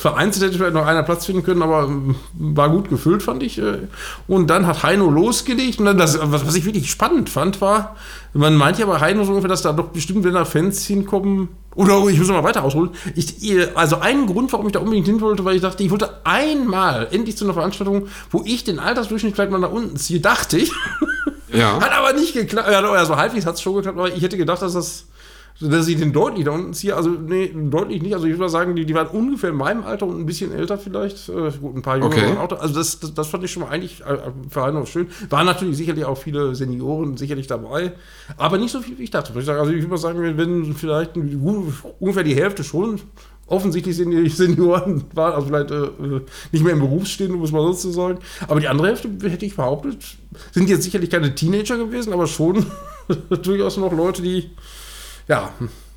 [0.00, 3.58] vereinzelt hätte vielleicht noch einer Platz finden können, aber ähm, war gut gefüllt, fand ich.
[3.58, 3.78] Äh.
[4.26, 5.78] Und dann hat Heino losgelegt.
[5.78, 7.96] Und dann das, was, was ich wirklich spannend fand, war,
[8.32, 11.48] man meint ja bei Heino so ungefähr, dass da doch bestimmt, wenn da Fans hinkommen,
[11.76, 12.90] oder ich muss mal weiter ausholen.
[13.14, 13.36] Ich,
[13.76, 17.08] also ein Grund, warum ich da unbedingt hin wollte, weil ich dachte, ich wollte einmal
[17.10, 20.72] endlich zu einer Veranstaltung, wo ich den Altersdurchschnitt vielleicht mal nach unten ziehe, dachte ich.
[21.54, 21.80] Ja.
[21.80, 22.68] Hat aber nicht geklappt.
[22.70, 25.06] Ja, also halbwegs hat es schon geklappt, aber ich hätte gedacht, dass das.
[25.60, 28.12] Dass ich den deutlich da unten ziehe, also nee, deutlich nicht.
[28.12, 30.52] Also ich würde mal sagen, die, die waren ungefähr in meinem Alter und ein bisschen
[30.52, 31.28] älter vielleicht.
[31.28, 32.26] Äh, gut, ein paar Jüngere Okay.
[32.26, 32.56] waren auch da.
[32.56, 34.16] Also das, das, das fand ich schon mal eigentlich äh,
[34.50, 35.06] für einen auch schön.
[35.30, 37.92] Waren natürlich sicherlich auch viele Senioren sicherlich dabei,
[38.36, 39.32] aber nicht so viel, wie ich dachte.
[39.32, 43.00] Also ich würde mal sagen, wenn- vielleicht ungefähr die Hälfte schon
[43.46, 46.20] offensichtlich sind die Senioren waren, also vielleicht äh,
[46.52, 48.18] nicht mehr im Berufsstehen, muss man sonst so sagen.
[48.48, 50.02] Aber die andere Hälfte, hätte ich behauptet,
[50.52, 52.64] sind jetzt sicherlich keine Teenager gewesen, aber schon
[53.42, 54.50] durchaus noch Leute, die
[55.28, 55.50] ja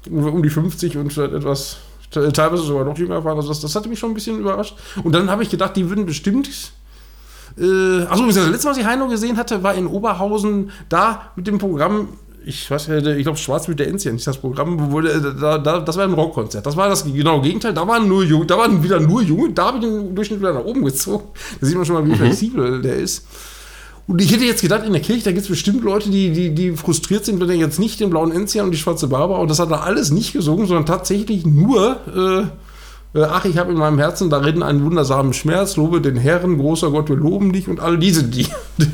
[0.10, 1.78] um die 50 und etwas
[2.12, 3.38] te- teilweise sogar noch jünger waren.
[3.38, 4.76] Also das, das hatte mich schon ein bisschen überrascht.
[5.04, 6.50] Und dann habe ich gedacht, die würden bestimmt
[7.60, 11.48] äh, achso, das letzte Mal, was ich Heino gesehen hatte, war in Oberhausen, da mit
[11.48, 12.10] dem Programm,
[12.48, 15.80] ich weiß ja, ich glaube, Schwarz mit der Enzian, nicht das Programm, der, da, da,
[15.80, 16.66] das war ein Rockkonzert.
[16.66, 17.74] Das war das genaue Gegenteil.
[17.74, 20.54] Da waren nur Junge, da waren wieder nur Junge, da habe ich den Durchschnitt wieder
[20.54, 21.26] nach oben gezogen.
[21.60, 23.26] Da sieht man schon mal, wie flexibel der ist.
[24.08, 26.56] Und ich hätte jetzt gedacht, in der Kirche, da gibt es bestimmt Leute, die, die,
[26.56, 29.52] die frustriert sind, wenn er jetzt nicht den blauen Enzian und die schwarze Barbara, und
[29.52, 33.78] das hat er alles nicht gesungen, sondern tatsächlich nur, äh, äh, ach, ich habe in
[33.78, 37.82] meinem Herzen darin einen wundersamen Schmerz, lobe den Herrn, großer Gott, wir loben dich und
[37.82, 38.48] all diese die,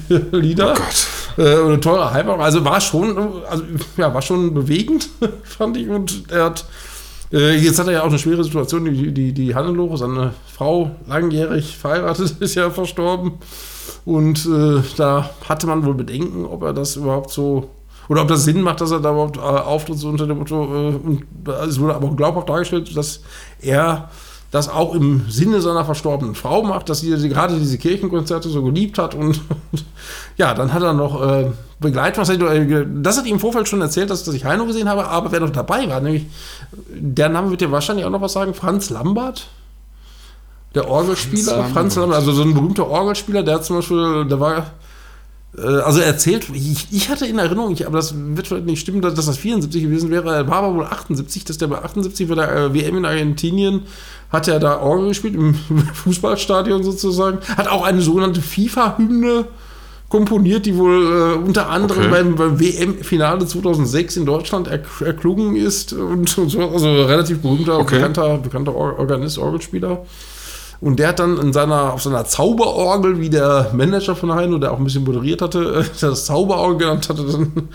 [0.31, 0.71] Lieder.
[0.71, 1.07] Oh Gott.
[1.37, 2.39] Äh, eine teure Heimat.
[2.39, 3.17] Also war schon,
[3.49, 3.63] also,
[3.97, 5.09] ja, war schon bewegend,
[5.43, 5.89] fand ich.
[5.89, 6.65] Und er hat,
[7.31, 8.85] äh, jetzt hat er ja auch eine schwere Situation.
[8.85, 13.33] Die, die, die Hannelore, seine Frau, langjährig verheiratet, ist ja verstorben.
[14.05, 17.69] Und äh, da hatte man wohl Bedenken, ob er das überhaupt so.
[18.09, 20.63] Oder ob das Sinn macht, dass er da überhaupt äh, auftritt, so unter dem Motto.
[20.63, 21.23] Äh, und
[21.67, 23.21] es wurde aber glaubhaft dargestellt, dass
[23.61, 24.09] er
[24.53, 28.61] das auch im Sinne seiner verstorbenen Frau macht, dass sie, sie gerade diese Kirchenkonzerte so
[28.61, 29.41] geliebt hat und
[30.37, 32.23] ja, dann hat er noch äh, Begleitung.
[33.01, 35.39] Das hat ihm im Vorfeld schon erzählt, dass, dass ich Heino gesehen habe, aber wer
[35.39, 36.27] noch dabei war, nämlich
[36.87, 39.47] der Name wird dir wahrscheinlich auch noch was sagen, Franz Lambert.
[40.75, 44.57] Der Orgelspieler, Franz, Lambert, also so ein berühmter Orgelspieler, der hat zum Beispiel, der war
[44.57, 44.61] äh,
[45.57, 49.01] also er erzählt, ich, ich, hatte in Erinnerung, ich, aber das wird vielleicht nicht stimmen,
[49.01, 50.33] dass, dass, das 74 gewesen wäre.
[50.33, 53.83] Er war aber wohl 78, dass der bei 78 bei der äh, WM in Argentinien
[54.31, 55.53] hat er da Orgel gespielt, im
[55.93, 57.37] Fußballstadion sozusagen.
[57.55, 59.45] Hat auch eine sogenannte FIFA-Hymne
[60.09, 62.11] komponiert, die wohl äh, unter anderem okay.
[62.11, 66.67] beim, beim WM-Finale 2006 in Deutschland er, erklungen ist und, und, so.
[66.67, 67.95] Also relativ berühmter, okay.
[67.95, 70.03] bekannter, bekannter Organist, Orgelspieler.
[70.83, 74.73] Und der hat dann in seiner, auf seiner Zauberorgel, wie der Manager von Heino, der
[74.73, 77.69] auch ein bisschen moderiert hatte, das Zauberorgel genannt hatte, dann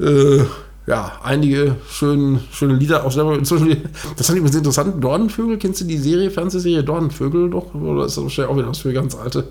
[0.00, 0.44] äh,
[0.86, 3.34] ja, einige schöne, schöne Lieder auch selber.
[3.34, 3.68] Inzwischen,
[4.16, 5.04] das fand ich übrigens interessant.
[5.04, 7.74] Dornenvögel, kennst du die Serie, Fernsehserie Dornenvögel doch?
[7.74, 9.48] Oder ist das wahrscheinlich auch wieder was für ganz alte?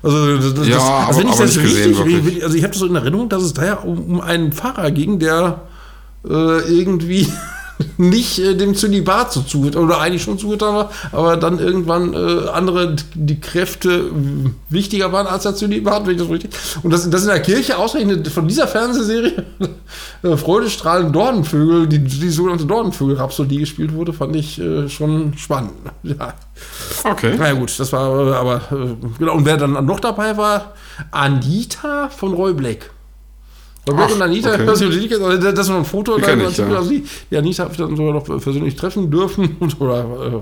[0.00, 2.86] Also, das, ja, das, also wenn ich das richtig, gesehen, also ich habe das so
[2.86, 5.62] in Erinnerung, dass es da ja um, um einen Pfarrer ging, der
[6.24, 7.26] äh, irgendwie
[7.96, 12.48] nicht äh, dem Zölibat so zugetan oder eigentlich schon zugetan war, aber dann irgendwann äh,
[12.48, 14.10] andere die Kräfte
[14.68, 16.50] wichtiger waren als der Zölibat, wenn ich das richtig.
[16.82, 19.44] Und das, das in der Kirche ausgerechnet von dieser Fernsehserie
[20.22, 25.72] äh, Freudestrahlen Dornenvögel, die, die sogenannte Dornenvögel-Rhapsodie gespielt wurde, fand ich äh, schon spannend.
[26.02, 26.34] Ja.
[27.04, 27.34] Okay.
[27.38, 29.34] Na ja, gut, das war aber äh, genau.
[29.34, 30.74] Und wer dann noch dabei war,
[31.10, 32.90] Anita von Roy Black.
[33.88, 34.66] Roberto und Anita, okay.
[34.66, 36.66] das, ist noch ein Foto, die, dann, ich, ja.
[36.66, 40.40] also die, Anita habe ich dann sogar noch persönlich treffen dürfen oder äh,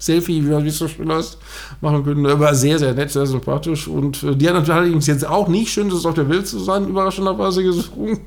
[0.00, 1.38] Selfie, wie es so schön heißt,
[1.80, 2.40] machen können.
[2.40, 3.86] War sehr, sehr nett, sehr sympathisch.
[3.86, 6.58] Und äh, die hat allerdings jetzt auch nicht schön, dass es auf der Welt zu
[6.58, 8.20] sein, überraschenderweise gesungen,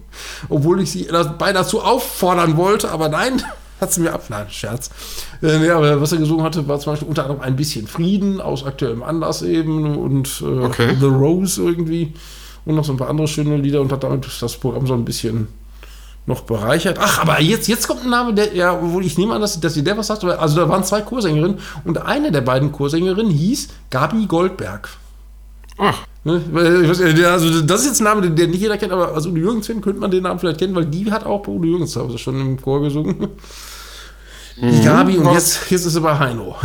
[0.50, 3.42] obwohl ich sie beinahe dazu auffordern wollte, aber nein,
[3.82, 4.26] hat sie mir ab.
[4.30, 4.92] Nein, Scherz.
[5.42, 8.40] Äh, nee, aber was er gesungen hatte, war zum Beispiel unter anderem ein bisschen Frieden
[8.40, 10.96] aus aktuellem Anlass eben und äh, okay.
[11.00, 12.14] The Rose irgendwie
[12.66, 15.06] und noch so ein paar andere schöne Lieder und hat damit das Programm so ein
[15.06, 15.48] bisschen
[16.26, 16.98] noch bereichert.
[17.02, 19.76] Ach, aber jetzt, jetzt kommt ein Name, der, ja, wo ich nehme an, dass, dass
[19.76, 20.24] ihr der was sagt.
[20.24, 24.90] Also da waren zwei Chorsängerinnen und eine der beiden Chorsängerinnen hieß Gabi Goldberg.
[25.78, 26.06] Ach.
[26.24, 26.42] Ne?
[27.26, 29.96] Also das ist jetzt ein Name, den, nicht jeder kennt, aber als Udo Jürgens könnte
[29.96, 32.62] man den Namen vielleicht kennen, weil die hat auch bei Udo Jürgens Hause schon im
[32.62, 33.28] Chor gesungen.
[34.56, 34.84] Die mhm.
[34.86, 36.56] Gabi und jetzt, jetzt ist sie bei Heino.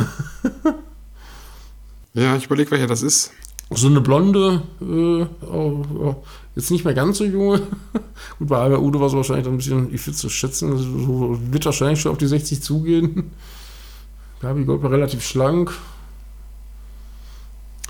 [2.14, 3.32] ja, ich überlege, welcher das ist
[3.70, 5.26] so eine blonde, äh,
[6.56, 7.58] jetzt nicht mehr ganz so junge.
[8.38, 11.64] Gut, bei Albert Udo war es wahrscheinlich ein bisschen, ich würde es schätzen, so wird
[11.66, 13.30] wahrscheinlich schon auf die 60 zugehen.
[14.40, 15.72] Gabi Gold war relativ schlank.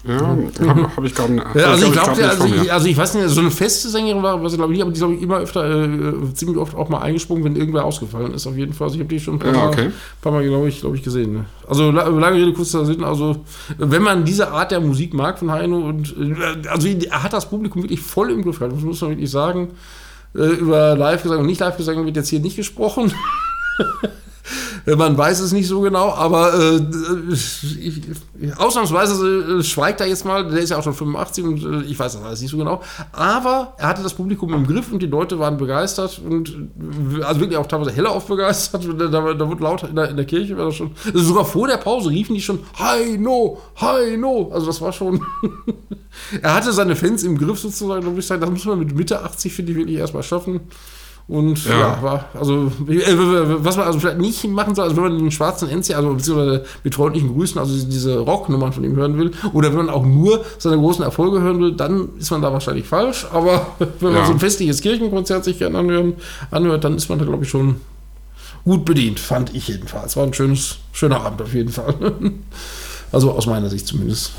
[0.07, 0.21] Ja,
[0.69, 1.47] habe hab ich glaube nicht.
[1.55, 4.23] Ja, also, ich glaub, glaub also, ich, also ich weiß nicht, so eine feste Sängerin
[4.23, 6.89] war, was ich glaube ich, aber die glaube ich immer öfter, äh, ziemlich oft auch
[6.89, 8.87] mal eingesprungen, wenn irgendwer ausgefallen ist, auf jeden Fall.
[8.87, 9.85] Also ich habe die schon ein paar ja, okay.
[9.85, 11.33] Mal, paar mal glaube ich, glaub ich, gesehen.
[11.33, 11.45] Ne?
[11.67, 13.45] Also lange Rede, kurzer Sinn, also
[13.77, 17.51] wenn man diese Art der Musik mag von Heino und äh, also er hat das
[17.51, 19.71] Publikum wirklich voll im Griff gehabt, das muss man wirklich sagen.
[20.35, 23.13] Äh, über Live-Gesang und nicht Live-Gesang wird jetzt hier nicht gesprochen.
[24.97, 26.81] Man weiß es nicht so genau, aber äh,
[27.33, 28.01] ich,
[28.57, 30.49] ausnahmsweise äh, schweigt er jetzt mal.
[30.49, 32.81] Der ist ja auch schon 85 und äh, ich weiß das alles nicht so genau.
[33.13, 37.41] Aber er hatte das Publikum im Griff und die Leute waren begeistert und äh, also
[37.41, 38.87] wirklich auch teilweise heller begeistert.
[38.99, 40.93] Da, da, da wurde laut in der, in der Kirche, war das schon.
[41.05, 44.51] Also sogar vor der Pause riefen die schon Hi no, Hi no.
[44.53, 45.21] Also das war schon.
[46.43, 48.05] er hatte seine Fans im Griff sozusagen.
[48.05, 50.61] Da muss ich sagen, das muss man mit Mitte 80 finde ich wirklich erstmal schaffen.
[51.29, 55.03] Und ja, ja war, also, äh, was man also vielleicht nicht machen soll, also wenn
[55.05, 59.19] man den schwarzen NC, also beziehungsweise mit freundlichen Grüßen, also diese Rocknummern von ihm hören
[59.19, 62.51] will, oder wenn man auch nur seine großen Erfolge hören will, dann ist man da
[62.51, 63.27] wahrscheinlich falsch.
[63.31, 64.25] Aber wenn man ja.
[64.25, 66.15] so ein festliches Kirchenkonzert sich gerne anhören,
[66.51, 67.77] anhört, dann ist man da, glaube ich, schon
[68.65, 70.17] gut bedient, fand ich jedenfalls.
[70.17, 71.95] War ein schönes, schöner Abend auf jeden Fall.
[73.13, 74.33] also aus meiner Sicht zumindest.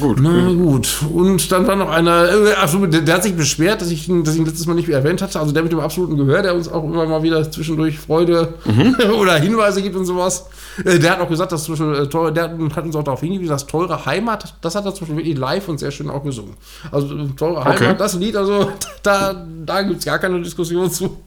[0.00, 0.18] Gut.
[0.20, 1.02] Na gut.
[1.12, 4.34] Und dann war noch einer, äh, also der, der, hat sich beschwert, dass ich, dass
[4.34, 5.38] ich ihn letztes Mal nicht mehr erwähnt hatte.
[5.38, 8.96] Also der mit dem absoluten Gehör, der uns auch immer mal wieder zwischendurch Freude mhm.
[9.20, 10.46] oder Hinweise gibt und sowas.
[10.84, 13.66] Äh, der hat auch gesagt, dass Beispiel, äh, der hat uns auch darauf hingewiesen, dass
[13.66, 16.54] teure Heimat, das hat er Beispiel wirklich live und sehr schön auch gesungen.
[16.90, 17.94] Also teure Heimat, okay.
[17.98, 21.18] das Lied, also da, da gibt es gar keine Diskussion zu.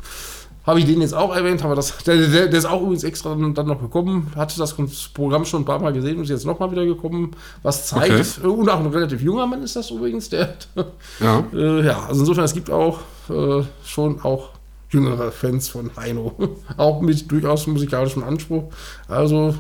[0.66, 3.36] Habe ich den jetzt auch erwähnt, aber das, der, der, der, ist auch übrigens extra
[3.36, 4.76] dann noch gekommen, hatte das
[5.14, 8.48] Programm schon ein paar Mal gesehen und ist jetzt nochmal wieder gekommen, was zeigt, okay.
[8.48, 10.56] und auch ein relativ junger Mann ist das übrigens, der,
[11.20, 13.00] ja, äh, ja also insofern, es gibt auch
[13.30, 14.50] äh, schon auch
[14.90, 16.34] jüngere Fans von Heino,
[16.78, 18.64] auch mit durchaus musikalischem Anspruch,
[19.08, 19.56] also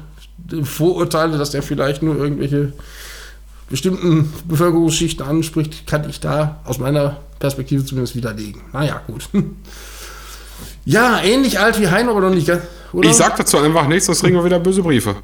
[0.63, 2.73] Vorurteile, dass der vielleicht nur irgendwelche
[3.69, 8.61] bestimmten Bevölkerungsschichten anspricht, kann ich da aus meiner Perspektive zumindest widerlegen.
[8.73, 9.29] Naja, gut.
[10.85, 12.63] Ja, ähnlich alt wie Heino, aber noch nicht ganz.
[12.93, 13.09] Oder?
[13.09, 15.15] Ich sag dazu einfach nichts, sonst kriegen wir wieder böse Briefe.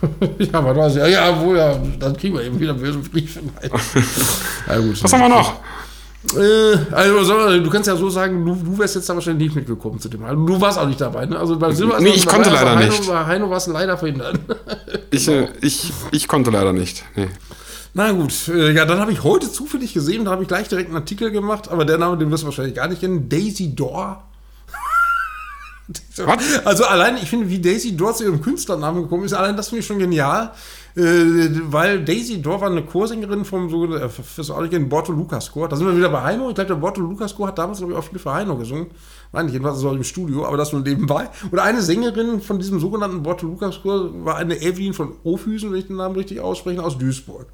[0.38, 3.40] ja, aber du hast ja, ja, wohl, ja, dann kriegen wir eben wieder böse Briefe.
[4.68, 5.54] ja, gut, Was haben wir noch?
[6.36, 9.98] Äh, also, du kannst ja so sagen, du, du wärst jetzt da wahrscheinlich nicht mitgekommen
[9.98, 10.24] zu dem.
[10.24, 11.38] Also, du warst auch nicht dabei, ne?
[11.38, 13.06] Also bei Silber nee, ich konnte leider Heino, nicht.
[13.06, 14.40] Bei Heino warst du leider verhindert.
[15.10, 17.04] ich, äh, ich, ich konnte leider nicht.
[17.14, 17.28] Nee.
[17.92, 20.88] Na gut, äh, ja, dann habe ich heute zufällig gesehen, da habe ich gleich direkt
[20.88, 23.28] einen Artikel gemacht, aber der Name, den wirst du wahrscheinlich gar nicht kennen.
[23.28, 24.22] Daisy Door.
[26.64, 29.80] also allein, ich finde, wie Daisy Door zu ihrem Künstlernamen gekommen ist, allein das finde
[29.80, 30.52] ich schon genial.
[30.96, 35.68] Äh, weil Daisy Dorr war eine Chorsängerin vom sogenannten äh, Borto Lucas Chor.
[35.68, 36.48] Da sind wir wieder bei Heino.
[36.48, 38.86] Ich glaube, der Borto Lucas Chor hat damals, glaube ich, auch viel für Heino gesungen.
[39.32, 41.28] Nein, jedenfalls so im Studio, aber das nur nebenbei.
[41.50, 45.80] Und eine Sängerin von diesem sogenannten Borto Lucas Chor war eine Evelyn von Ofhüsen, wenn
[45.80, 47.46] ich den Namen richtig ausspreche, aus Duisburg.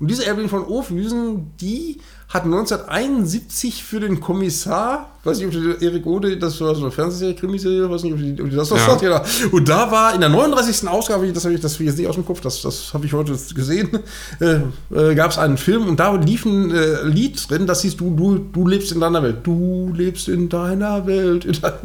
[0.00, 5.84] Und diese Evelyn von Ofhüsen, die hat 1971 für den Kommissar, weiß nicht, ob die
[5.84, 8.70] Erik Ode, das war so eine Fernsehserie, Krimiserie, weiß nicht, ob die, ob die das
[8.70, 8.86] was ja.
[8.86, 9.22] sagt, genau.
[9.50, 10.86] Und da war in der 39.
[10.88, 13.14] Ausgabe, das habe ich, das ich jetzt nicht aus dem Kopf, das, das habe ich
[13.14, 14.00] heute gesehen,
[14.40, 14.60] äh,
[14.94, 18.14] äh, gab es einen Film und da lief ein äh, Lied drin, das hieß du,
[18.14, 19.38] du, du lebst in deiner Welt.
[19.44, 21.46] Du lebst in deiner Welt.
[21.46, 21.78] In deiner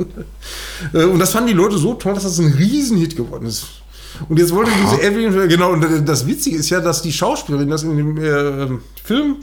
[0.94, 3.83] äh, und das fanden die Leute so toll, dass das ein Riesenhit geworden ist.
[4.30, 4.80] Und jetzt wollte Aha.
[4.98, 8.80] diese Evelyn, genau, und das Witzige ist ja, dass die Schauspielerin das in dem äh,
[9.04, 9.38] Film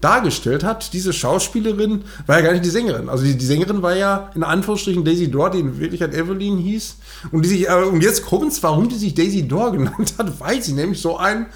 [0.00, 3.08] dargestellt hat, diese Schauspielerin war ja gar nicht die Sängerin.
[3.08, 6.96] Also die, die Sängerin war ja in Anführungsstrichen Daisy Dore, die in Wirklichkeit Evelyn hieß.
[7.32, 10.62] Und, die sich, äh, und jetzt kommt's, warum die sich Daisy Dore genannt hat, weil
[10.62, 11.46] sie nämlich so ein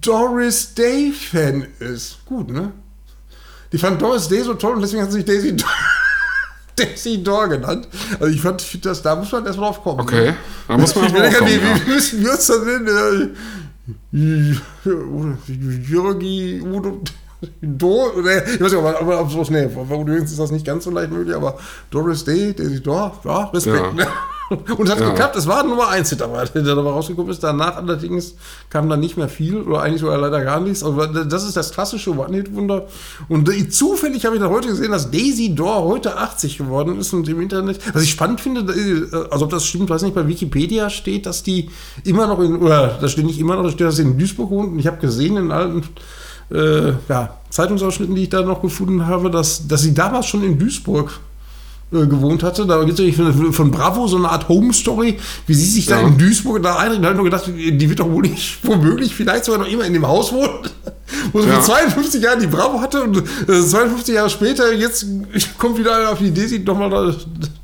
[0.00, 2.24] Doris Day-Fan ist.
[2.24, 2.72] Gut, ne?
[3.72, 5.70] Die fand Doris Day so toll und deswegen hat sie sich Daisy Dore.
[6.84, 7.88] Daisy Door genannt.
[8.20, 10.00] Also ich fand, das, da muss man erstmal drauf kommen.
[10.00, 10.34] Okay,
[10.66, 11.50] da muss man drauf kommen.
[11.50, 13.36] Wie, wie müssen wir uns das nennen?
[15.42, 17.00] Jürgi Udo
[17.60, 20.84] Do, oder, ich weiß nicht, ob, ob, ob sowas, nee, übrigens ist das nicht ganz
[20.84, 21.56] so leicht möglich, aber
[21.90, 23.94] Doris Day, Daisy Door, ja, Respekt.
[23.96, 24.06] Ja.
[24.50, 25.10] Und es hat ja.
[25.10, 27.42] geklappt, es war Nummer 1 Hit dabei, der dabei rausgekommen ist.
[27.42, 28.34] Danach allerdings
[28.70, 30.82] kam dann nicht mehr viel oder eigentlich sogar leider gar nichts.
[30.82, 32.86] Aber das ist das klassische One-Hit-Wunder.
[33.28, 37.28] Und zufällig habe ich dann heute gesehen, dass Daisy Door heute 80 geworden ist und
[37.28, 37.78] im Internet.
[37.94, 41.42] Was ich spannend finde, äh, also ob das stimmt, weiß nicht, bei Wikipedia steht, dass
[41.42, 41.70] die
[42.04, 44.50] immer noch in, oder da steht nicht immer noch, da steht, dass sie in Duisburg
[44.50, 44.72] wohnt.
[44.72, 45.82] Und ich habe gesehen in alten
[46.50, 50.58] äh, ja, Zeitungsausschnitten, die ich da noch gefunden habe, dass, dass sie damals schon in
[50.58, 51.20] Duisburg
[51.90, 52.66] äh, gewohnt hatte.
[52.66, 55.98] Da gibt es von, von Bravo so eine Art Home-Story, wie sie sich ja.
[55.98, 57.02] da in Duisburg da einrichten.
[57.02, 59.86] Da habe ich nur gedacht, die wird doch wohl nicht, womöglich vielleicht sogar noch immer
[59.86, 60.50] in dem Haus wohnen,
[61.32, 61.54] wo sie ja.
[61.54, 65.06] vor 52 Jahren die Bravo hatte und äh, 52 Jahre später, jetzt
[65.58, 67.14] kommt wieder auf die Idee, sie nochmal da,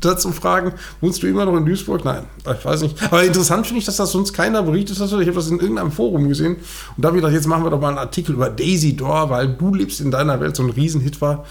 [0.01, 2.03] da zu fragen, wohnst du immer noch in Duisburg?
[2.07, 2.97] Nein, ich weiß nicht.
[3.03, 5.09] Aber interessant finde ich, dass das sonst keiner berichtet hat.
[5.09, 6.57] Ich habe das in irgendeinem Forum gesehen
[6.97, 9.29] und da habe ich gedacht, jetzt machen wir doch mal einen Artikel über Daisy Door,
[9.29, 11.45] weil du lebst in deiner Welt, so ein Riesenhit war.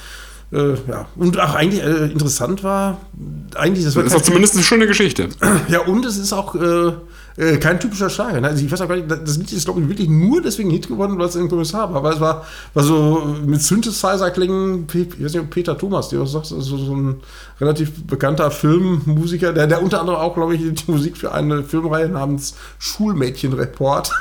[0.54, 1.08] Äh, ja.
[1.16, 3.00] Und auch eigentlich äh, interessant war,
[3.56, 4.04] eigentlich, das war.
[4.04, 5.30] Das ist auch zumindest eine schöne Geschichte.
[5.70, 6.92] Ja, und es ist auch äh,
[7.38, 8.42] äh, kein typischer Schlager.
[8.42, 8.48] Ne?
[8.48, 10.88] Also ich weiß auch gar nicht, das Lied ist, glaube ich, wirklich nur deswegen Hit
[10.88, 11.98] geworden, weil es ein Kommissar war.
[11.98, 16.60] Aber es war, war so mit Synthesizer-Klingen, ich weiß nicht, Peter Thomas, der sagt, so,
[16.60, 17.22] so ein
[17.60, 22.10] relativ bekannter Filmmusiker, der, der unter anderem auch, glaube ich, die Musik für eine Filmreihe
[22.10, 24.12] namens Schulmädchenreport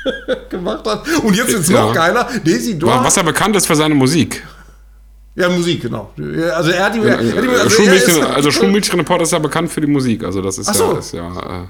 [0.50, 1.02] gemacht hat.
[1.24, 1.86] Und jetzt ist es ja.
[1.86, 2.28] noch geiler.
[2.44, 4.44] Daisy Dor Was er bekannt ist für seine Musik.
[5.36, 6.10] Ja, Musik, genau.
[6.54, 7.00] Also er hat die.
[7.00, 10.24] Ja, also, also, Schulmädchen, also Schulmädchenreporter ist ja bekannt für die Musik.
[10.24, 10.92] Also das ist so.
[10.92, 10.98] ja.
[10.98, 11.66] Ist ja, äh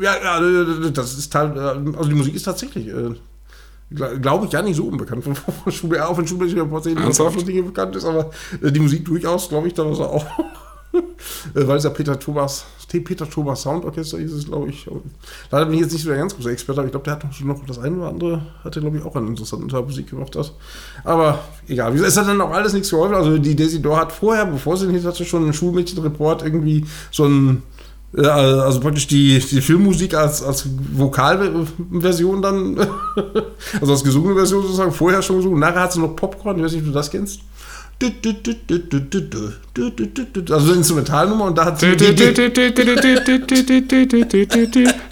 [0.00, 3.14] ja, ja, das ist halt, also die Musik ist tatsächlich, äh,
[4.20, 6.90] glaube ich, gar nicht so unbekannt von, von Schule, auch wenn Schulmädchenreporter
[7.44, 8.30] Dinge bekannt ist, aber
[8.62, 10.26] äh, die Musik durchaus, glaube ich, da er auch.
[11.54, 14.86] Äh, weil es ja Peter Thomas, Peter Thomas Soundorchester ist es, glaube ich.
[15.50, 17.24] Leider bin ich jetzt nicht so der ganz große Experte, aber ich glaube, der hat
[17.44, 20.52] noch, das eine oder andere, hat er, glaube ich, auch an interessanter Musik gemacht hat.
[21.04, 23.14] Aber egal, es hat dann auch alles nichts geholfen.
[23.14, 27.24] Also die Desidor hat vorher, bevor sie den Hit hatte, schon einen Schulmädchenreport irgendwie so
[27.24, 27.62] ein
[28.16, 32.78] äh, also praktisch die, die Filmmusik als, als Vokalversion dann,
[33.80, 35.60] also als gesungene Version sozusagen, vorher schon gesungen.
[35.60, 37.40] Nachher hat sie noch Popcorn, ich weiß nicht, ob du das kennst.
[40.50, 41.86] Also eine Instrumentalnummer und da hat sie.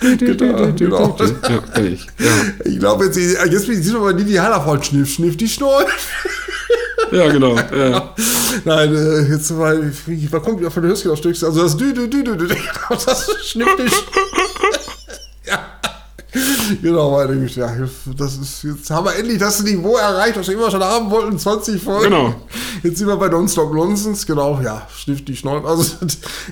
[0.09, 1.17] genau, genau.
[1.49, 2.07] Ja, ich.
[2.19, 2.27] Ja.
[2.65, 5.85] Ich glaube, jetzt, jetzt bin ich mal die, die Hallerfrau schniff, schniff, die Schnorr.
[7.13, 7.57] Ja, genau.
[7.57, 8.15] Ja.
[8.65, 9.93] Nein, äh, jetzt mal,
[10.31, 11.45] man kommt wieder von der Höschen durch.
[11.45, 12.49] Also das dü, dü, dü, dü, dü,
[12.89, 13.93] das schniff dich.
[13.93, 14.26] ja.
[16.83, 17.61] Genau, meine Güte.
[17.61, 17.73] Ja,
[18.17, 21.39] das ist, jetzt haben wir endlich das Niveau erreicht, was wir immer schon haben wollten,
[21.39, 22.05] 20 Folgen.
[22.05, 22.35] Genau.
[22.83, 25.65] Jetzt sind wir bei Nonstop Nonsense, genau, ja, Schnifty Schneuf.
[25.65, 25.97] Also,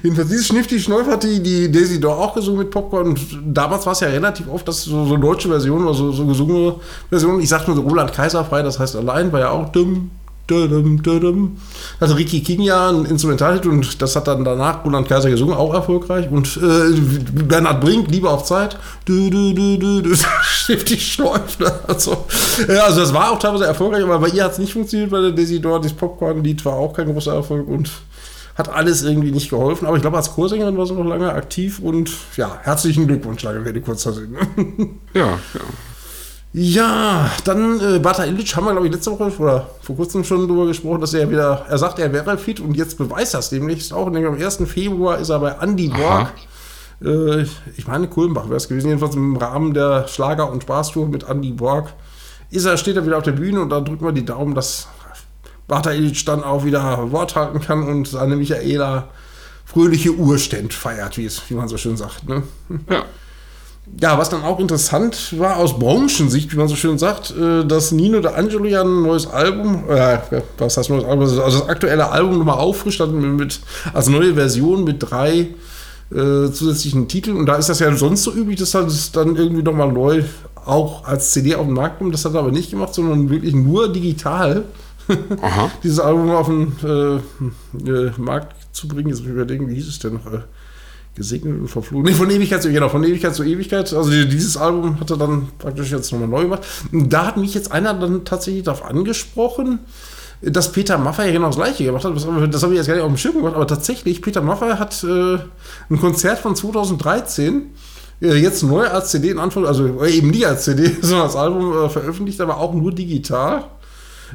[0.03, 3.09] jedenfalls, dieses Schnifty Schneuf hat die, die Daisy doch auch gesungen mit Popcorn.
[3.09, 6.27] Und damals war es ja relativ oft, dass so, so deutsche Versionen oder so, so
[6.27, 6.77] gesungene
[7.09, 10.11] Versionen, ich sag nur so Roland Kaiser frei, das heißt allein, war ja auch dumm,
[12.01, 15.73] Also Ricky King ja ein Instrumentalhit und das hat dann danach Roland Kaiser gesungen, auch
[15.73, 16.31] erfolgreich.
[16.31, 17.01] Und äh,
[17.45, 18.77] Bernhard Brink, Liebe auf Zeit,
[20.43, 21.61] stiftig schläuft.
[21.61, 21.73] Ne?
[21.87, 22.27] Also,
[22.69, 25.21] ja, also das war auch teilweise erfolgreich, aber bei ihr hat es nicht funktioniert, bei
[25.21, 27.91] der Desidor, das Popcorn-Lied war auch kein großer Erfolg und
[28.57, 29.87] hat alles irgendwie nicht geholfen.
[29.87, 33.65] Aber ich glaube, als Chorsängerin war sie noch lange aktiv und ja, herzlichen Glückwunsch, lange
[33.65, 34.37] Rede, kurzer Sinn.
[35.15, 35.61] ja, ja.
[36.57, 40.47] Ja, dann äh, Bata Illich haben wir, glaube ich, letzte Woche oder vor kurzem schon
[40.47, 43.93] darüber gesprochen, dass er wieder, er sagt, er wäre fit und jetzt beweist das demnächst
[43.93, 44.09] auch.
[44.09, 44.71] Nämlich am 1.
[44.71, 46.33] Februar ist er bei Andy Borg.
[47.03, 47.43] Äh,
[47.77, 51.51] ich meine, Kulmbach wäre es gewesen, jedenfalls im Rahmen der Schlager- und Spaßtour mit Andy
[51.51, 51.93] Borg.
[52.53, 54.87] Ist er, steht er wieder auf der Bühne und da drücken wir die Daumen, dass
[55.67, 59.09] Bata Illich dann auch wieder Wort halten kann und seine Michaela
[59.65, 62.29] fröhliche Urständ feiert, wie, es, wie man so schön sagt.
[62.29, 62.45] Ne?
[62.89, 63.03] Ja
[64.01, 67.93] ja, was dann auch interessant war aus Branchensicht, wie man so schön sagt, äh, dass
[67.93, 70.19] Nino de Angelo ja ein neues Album, äh,
[70.59, 73.61] was heißt neues Album, also das aktuelle Album nochmal auffrischt hat mit,
[73.93, 75.49] als neue Version mit drei
[76.11, 77.37] äh, zusätzlichen Titeln.
[77.37, 80.25] Und da ist das ja sonst so üblich, dass das dann irgendwie nochmal neu
[80.65, 82.15] auch als CD auf den Markt kommt.
[82.15, 84.65] Das hat er aber nicht gemacht, sondern wirklich nur digital.
[85.83, 89.11] dieses Album auf den äh, äh, Markt zu bringen.
[89.11, 90.23] Jetzt muss ich überlegen, wie hieß es denn noch?
[91.15, 92.07] Äh, gesegnet und verflucht.
[92.07, 93.93] Nee, von Ewigkeit zu, genau, von Ewigkeit zu Ewigkeit.
[93.93, 96.63] Also dieses Album hat er dann praktisch jetzt nochmal neu gemacht.
[96.93, 99.81] Und da hat mich jetzt einer dann tatsächlich darauf angesprochen,
[100.43, 102.15] dass Peter Maffay genau das gleiche gemacht hat.
[102.15, 104.73] Das, das habe ich jetzt gar nicht auf dem Schirm gemacht, aber tatsächlich, Peter Maffay
[104.77, 105.39] hat äh,
[105.89, 107.71] ein Konzert von 2013
[108.21, 111.37] äh, jetzt neu als CD in Anführung, also äh, eben nicht als CD, sondern als
[111.37, 113.65] Album äh, veröffentlicht, aber auch nur digital.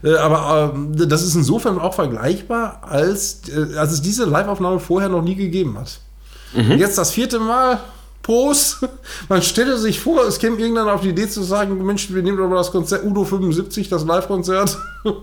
[0.02, 3.42] Äh, aber äh, das ist insofern auch vergleichbar, als,
[3.78, 6.00] als es diese Live-Aufnahme vorher noch nie gegeben hat.
[6.54, 6.78] Mhm.
[6.78, 7.80] Jetzt das vierte Mal.
[8.22, 8.80] Prost.
[9.30, 12.38] Man stelle sich vor, es käme irgendwann auf die Idee zu sagen, Mensch, wir nehmen
[12.38, 14.78] doch mal das Konzert Udo 75, das Live-Konzert.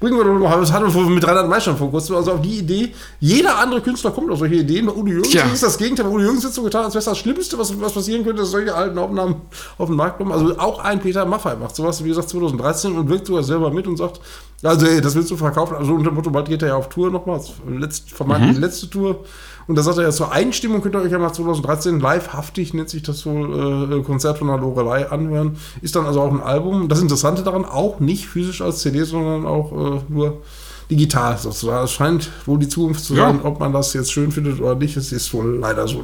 [0.00, 2.58] Bringen wir doch mal, das hatten wir mit Reinhard Meister vor kurzem, also auf die
[2.58, 4.84] Idee, jeder andere Künstler kommt auf solche Ideen.
[4.84, 5.44] Bei Udo Jürgens ja.
[5.44, 7.92] ist das Gegenteil, bei Udo Jürgens wird so getan, als wäre das Schlimmste, was, was
[7.92, 9.36] passieren könnte, dass solche alten Aufnahmen
[9.78, 10.32] auf den Markt kommen.
[10.32, 13.86] Also auch ein Peter Maffay macht sowas, wie gesagt, 2013 und wirkt sogar selber mit
[13.86, 14.20] und sagt,
[14.62, 16.90] also ey, das willst du verkaufen, also unter dem Motto, bald geht er ja auf
[16.90, 18.62] Tour nochmal, letzt, vermeintlich mhm.
[18.62, 19.24] letzte Tour.
[19.72, 22.90] Und da sagt er ja zur Einstimmung, könnt ihr euch ja mal 2013 livehaftig, nennt
[22.90, 25.56] sich das wohl, äh, Konzert von der Lorelei anhören.
[25.80, 26.90] Ist dann also auch ein Album.
[26.90, 30.42] Das Interessante daran, auch nicht physisch als CD, sondern auch äh, nur
[30.90, 31.84] digital sozusagen.
[31.86, 33.48] Es scheint wohl die Zukunft zu sein, ja.
[33.48, 34.94] ob man das jetzt schön findet oder nicht.
[34.94, 36.02] Es ist wohl leider so.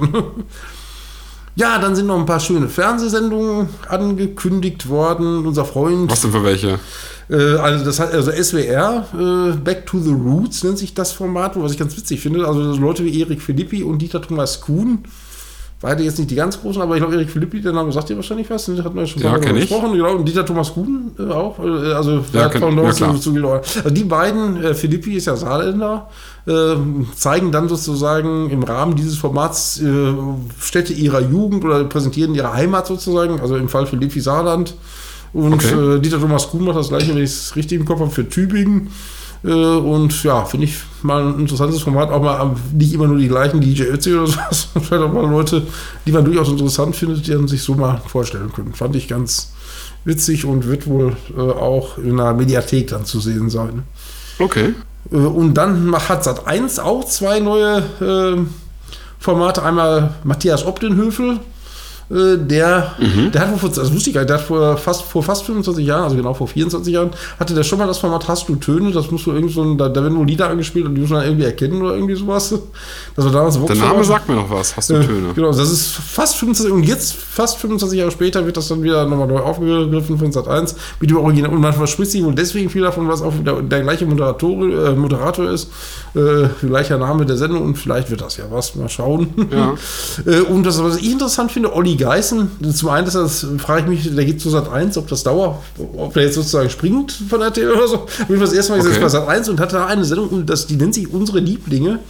[1.55, 5.47] ja, dann sind noch ein paar schöne Fernsehsendungen angekündigt worden.
[5.47, 6.11] Unser Freund.
[6.11, 6.81] Was denn für welche?
[7.31, 11.53] Äh, also, das hat, also SWR, äh, Back to the Roots nennt sich das Format,
[11.61, 12.47] was ich ganz witzig finde.
[12.47, 15.05] Also Leute wie Erik Philippi und Dieter Thomas Kuhn.
[15.81, 18.17] Beide jetzt nicht die ganz großen, aber ich glaube, Erik Philippi, der Name sagt dir
[18.17, 18.65] wahrscheinlich was.
[18.65, 19.93] Den hatten wir schon ja, mal gesprochen.
[19.93, 21.61] Genau, und Dieter Thomas Kuhn äh, auch.
[21.61, 26.09] Äh, also, ja, kenn, ja, also die beiden, äh, Philippi ist ja Saarländer,
[26.49, 26.75] äh,
[27.15, 30.15] zeigen dann sozusagen im Rahmen dieses Formats äh,
[30.61, 33.39] Städte ihrer Jugend oder präsentieren ihre Heimat sozusagen.
[33.39, 34.75] Also im Fall Philippi Saarland
[35.33, 35.97] und okay.
[35.97, 38.29] äh, Dieter Thomas Kuhn macht das gleiche, wenn ich es richtig im Kopf habe, für
[38.29, 38.91] Tübingen.
[39.45, 42.11] Äh, und ja, finde ich mal ein interessantes Format.
[42.11, 44.69] Auch mal nicht immer nur die gleichen DJ Ötzi oder sowas.
[44.75, 45.63] Vielleicht auch mal Leute,
[46.07, 48.75] die man durchaus interessant findet, die man sich so mal vorstellen können.
[48.75, 49.53] Fand ich ganz
[50.05, 53.83] witzig und wird wohl äh, auch in einer Mediathek dann zu sehen sein.
[54.39, 54.75] Okay.
[55.13, 58.41] Äh, und dann hat Sat 1 auch zwei neue äh,
[59.19, 59.63] Formate.
[59.63, 61.41] Einmal Matthias Obdenhöfel
[62.11, 63.31] der, mhm.
[63.33, 65.87] der hat vor, das wusste ich gar nicht, der hat vor fast, vor fast 25
[65.87, 68.93] Jahren, also genau vor 24 Jahren, hatte der schon mal das Format Hast du Töne,
[68.93, 71.11] das muss wohl irgendwie so ein, da, da werden nur Lieder angespielt und die muss
[71.11, 72.55] man irgendwie erkennen oder irgendwie sowas.
[73.15, 75.35] Das war damals Der Name sagt mir noch was, Hast du äh, Töne.
[75.35, 79.05] Genau, das ist fast 25, und jetzt, fast 25 Jahre später, wird das dann wieder
[79.07, 81.53] nochmal neu aufgegriffen von Sat 1 mit dem Original.
[81.53, 84.95] Und man verspricht sich wohl deswegen viel davon, was auch der, der gleiche Moderator, äh,
[84.95, 85.71] Moderator ist,
[86.15, 89.29] äh, gleicher Name der Sendung und vielleicht wird das ja was, mal schauen.
[89.51, 89.75] Ja.
[90.27, 94.15] äh, und das, was ich interessant finde, Olli Geißen, zum einen, das frage ich mich,
[94.15, 95.63] der geht zu Sat 1, ob das Dauer,
[95.97, 98.07] ob der jetzt sozusagen springt von der TV oder so.
[98.21, 98.91] Jeden Fall das erste Mal okay.
[98.91, 102.01] ist bei Sat 1 und hat da eine Sendung, das, die nennt sich Unsere Lieblinge.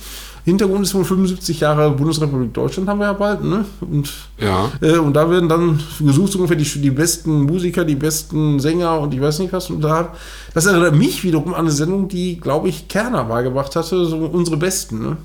[0.44, 3.64] Hintergrund ist wohl 75 Jahre Bundesrepublik Deutschland haben wir ja bald, ne?
[3.80, 4.70] Und, ja.
[4.80, 8.98] Äh, und da werden dann gesucht so ungefähr die, die besten Musiker, die besten Sänger
[9.00, 9.68] und ich weiß nicht was.
[9.68, 10.14] Und da,
[10.54, 14.56] das erinnert mich wiederum an eine Sendung, die, glaube ich, Kerner beigebracht hatte, so unsere
[14.56, 15.16] Besten, ne?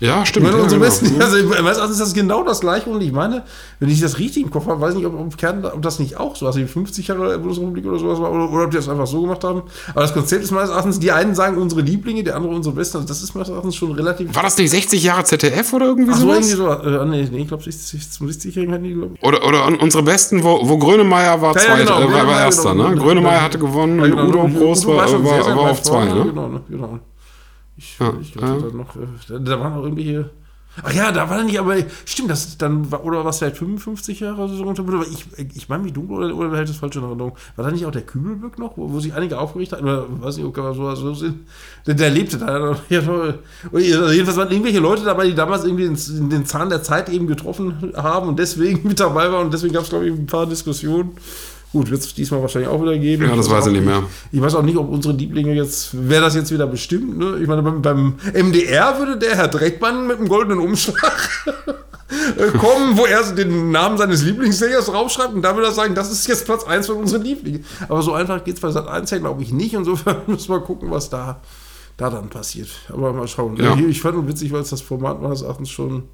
[0.00, 0.46] Ja, stimmt.
[0.46, 0.90] Ich meine, ja, unsere genau.
[0.90, 2.88] besten, also, meines Erachtens ist das genau das gleiche.
[2.88, 3.44] Und ich meine,
[3.80, 5.98] wenn ich das richtig im Kopf habe, weiß ich nicht, ob, ob, Kern, ob das
[5.98, 8.78] nicht auch so, also die 50 Jahre Bundesrepublik oder sowas war, oder, oder ob die
[8.78, 9.62] das einfach so gemacht haben.
[9.90, 12.96] Aber das Konzept ist meines Erachtens, die einen sagen unsere Lieblinge, die anderen unsere Besten.
[12.96, 14.34] Also das ist meines Erachtens schon relativ.
[14.34, 16.70] War das nicht 60 Jahre ZDF oder irgendwie Ach so, irgendwie so.
[16.70, 19.22] Äh, nee, nee, ich glaube, 60, zum 60-Jährigen hatten die, glaube ich.
[19.22, 22.72] Oder, oder unsere Besten, wo, wo Grönemeyer war, Ja, zweit, genau, äh, war, war erster,
[22.72, 22.88] genau.
[22.88, 22.96] ne?
[22.96, 25.82] Grönemeyer hatte gewonnen Ja, genau, Udo und Groß Udo war, sehr, war, war weit auf
[25.82, 26.24] zwei, ne?
[26.24, 26.98] Genau, ne, genau.
[27.80, 28.68] Ich, Ja, ich glaube, ja.
[28.68, 30.28] da, noch, äh, da, waren noch irgendwelche.
[30.82, 34.20] Ach ja, da war dann nicht, aber stimmt, das dann war, oder was vielleicht 55
[34.20, 35.24] Jahre so runter, aber ich,
[35.54, 37.36] ich meine, wie dunkel oder, oder halt das falsche in Erinnerung.
[37.56, 40.36] War da nicht auch der Kübelböck noch, wo, wo sich einige aufgeregt hatten, oder weiß
[40.36, 41.46] nicht, ob man so, so sehen?
[41.86, 42.76] Der, der lebte da.
[42.90, 43.00] Ja.
[43.00, 47.26] Und jedenfalls waren irgendwelche Leute dabei, die damals irgendwie in den Zahn der Zeit eben
[47.26, 50.46] getroffen haben und deswegen mit dabei waren und deswegen gab es, glaube ich, ein paar
[50.46, 51.12] Diskussionen.
[51.72, 53.28] Gut, wird es diesmal wahrscheinlich auch wieder geben.
[53.28, 54.02] Ja, das weiß ich nicht mehr.
[54.32, 57.16] Ich weiß auch nicht, ob unsere Lieblinge jetzt, wer das jetzt wieder bestimmt.
[57.16, 57.38] Ne?
[57.40, 61.28] Ich meine, beim, beim MDR würde der Herr Dreckmann mit einem goldenen Umschlag
[62.36, 66.10] äh, kommen, wo er den Namen seines Lieblingssängers draufschreibt und da würde er sagen, das
[66.10, 67.64] ist jetzt Platz 1 von unseren Lieblingen.
[67.88, 69.74] Aber so einfach geht es bei Sat 1 ja, glaube ich, nicht.
[69.74, 71.40] Insofern müssen wir gucken, was da,
[71.96, 72.68] da dann passiert.
[72.88, 73.56] Aber mal schauen.
[73.58, 73.76] Ja.
[73.76, 76.08] Ich, ich fand nur witzig, weil es das Format meines Erachtens schon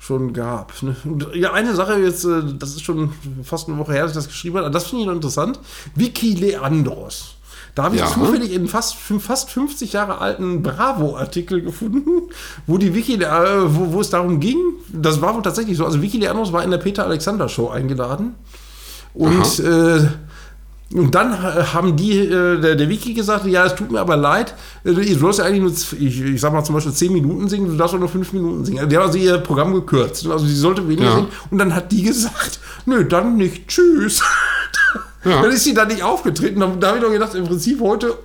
[0.00, 0.72] schon gab.
[0.82, 0.96] Ne?
[1.34, 3.12] Ja, eine Sache jetzt, äh, das ist schon
[3.44, 5.60] fast eine Woche her, dass ich das geschrieben habe, das finde ich noch interessant.
[5.94, 7.36] Vicky Leandros.
[7.74, 8.08] Da habe ich Ja.
[8.08, 12.22] zufällig in fast, fast 50 Jahre alten Bravo-Artikel gefunden,
[12.66, 13.28] wo die Vicky, äh,
[13.66, 14.56] wo, wo es darum ging,
[14.88, 18.34] das war wohl tatsächlich so, also Vicky Leandros war in der Peter Alexander Show eingeladen
[19.14, 20.08] und äh,
[20.92, 21.36] und dann äh,
[21.72, 25.02] haben die, äh, der, der Wiki gesagt, ja, es tut mir aber leid, äh, du
[25.18, 27.94] sollst ja eigentlich nur, ich, ich sag mal zum Beispiel 10 Minuten singen, du darfst
[27.94, 28.88] auch nur 5 Minuten singen.
[28.88, 30.26] Die haben also ihr Programm gekürzt.
[30.28, 31.14] Also sie sollte weniger Ja.
[31.16, 31.28] singen.
[31.50, 34.22] Und dann hat die gesagt, nö, dann nicht, tschüss.
[35.22, 35.42] Ja.
[35.42, 36.60] Dann ist sie da nicht aufgetreten.
[36.60, 38.16] Da, da habe ich doch gedacht, im Prinzip heute,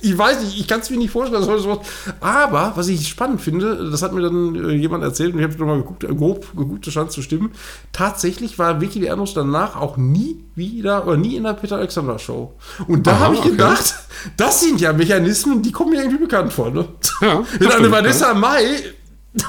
[0.00, 1.78] ich weiß nicht, ich kann es mir nicht vorstellen, dass sowas.
[2.20, 5.56] Aber was ich spannend finde, das hat mir dann äh, jemand erzählt und ich habe
[5.56, 7.52] nochmal geguckt, äh, grob geguckt, das scheint zu stimmen.
[7.92, 12.54] Tatsächlich war Vicky Leandros danach auch nie wieder oder nie in der Peter Alexander Show.
[12.86, 13.50] Und da habe ich okay.
[13.50, 13.94] gedacht,
[14.36, 16.70] das sind ja Mechanismen, die kommen mir irgendwie bekannt vor.
[16.70, 16.88] Ne?
[17.20, 18.64] Ja, Wenn eine Vanessa Mai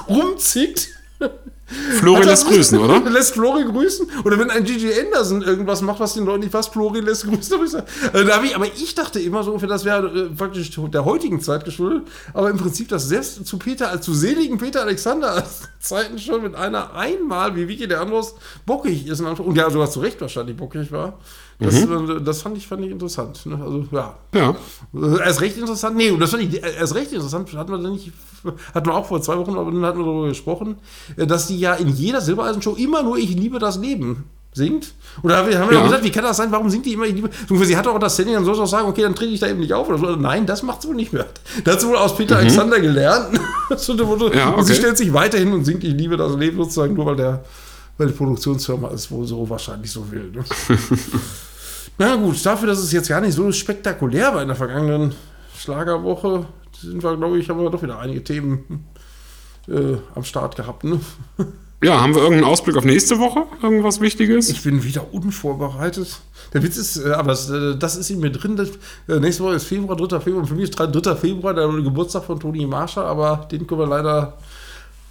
[0.07, 0.89] rumzickt,
[1.99, 2.99] Flori lässt grüßen, oder?
[3.09, 4.07] lässt Flori grüßen.
[4.24, 7.82] Oder wenn ein Gigi Anderson irgendwas macht, was den Leuten nicht passt, Flori lässt grüßen.
[8.13, 11.65] Äh, Da ich, aber ich dachte immer so, das wäre äh, praktisch der heutigen Zeit
[11.65, 12.07] geschuldet.
[12.34, 15.43] Aber im Prinzip, dass selbst zu Peter, äh, zu seligen Peter Alexander
[15.80, 19.22] Zeiten schon mit einer einmal, wie Vicky der Andros, bockig ist.
[19.22, 21.19] Und ja, sogar zu Recht wahrscheinlich bockig war.
[21.62, 23.45] Das, äh, das fand, ich, fand ich interessant.
[23.45, 23.59] Ne?
[23.64, 24.16] Also, ja.
[24.34, 24.55] Ja.
[24.95, 27.93] Äh, Erst recht interessant, nee, das fand ich äh, erst recht interessant, hatten wir dann
[27.93, 28.12] nicht,
[28.74, 30.78] hatten wir auch vor zwei Wochen, aber dann hatten wir darüber gesprochen,
[31.18, 34.93] dass die ja in jeder Silbereisen-Show immer nur Ich liebe das Leben singt.
[35.22, 35.66] Und da haben wir, Ja.
[35.66, 37.30] doch gesagt, wie kann das sein, warum singt die immer Ich liebe,
[37.66, 39.47] sie hat auch das Standing, dann soll sie auch sagen, okay, dann trete ich da
[39.47, 40.16] eben nicht auf oder so.
[40.18, 41.26] Nein, das macht sie wohl nicht mehr.
[41.64, 43.39] Das hat sie wohl aus Peter Alexander gelernt.
[43.72, 44.32] Mhm.
[44.34, 44.82] Ja, Und sie okay.
[44.82, 47.43] stellt sich weiterhin und singt Ich liebe das Leben sozusagen, nur weil der,
[47.97, 50.30] weil die Produktionsfirma es wohl so wahrscheinlich so will.
[50.32, 50.43] Ne?
[52.02, 55.14] Na gut, dafür, dass es jetzt gar nicht so spektakulär war in der vergangenen
[55.56, 58.88] Schlagerwoche, sind wir, glaube ich, haben wir doch wieder einige Themen
[59.68, 60.84] äh, am Start gehabt.
[60.84, 60.99] Ne?
[61.84, 63.47] Ja, haben wir irgendeinen Ausblick auf nächste Woche?
[63.64, 64.49] Irgendwas Wichtiges?
[64.49, 66.20] Ich bin wieder unvorbereitet.
[66.54, 68.56] Der Witz ist, äh, aber das, äh, das ist in mir drin.
[68.56, 68.70] Das,
[69.08, 70.20] äh, nächste Woche ist Februar, 3.
[70.20, 70.45] Februar.
[70.45, 70.86] Für mich ist 3.
[70.86, 71.16] 3.
[71.16, 74.38] Februar der Geburtstag von Toni Marscher, aber den können wir leider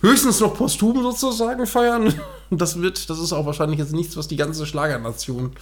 [0.01, 2.15] höchstens noch posthum sozusagen feiern.
[2.53, 5.53] Das wird, das ist auch wahrscheinlich jetzt nichts, was die ganze Schlagernation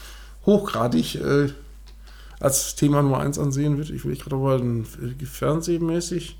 [0.49, 1.49] hochgradig äh,
[2.41, 3.91] als Thema Nummer 1 ansehen wird.
[3.91, 4.61] Ich will gerade mal
[5.25, 6.39] fernsehmäßig.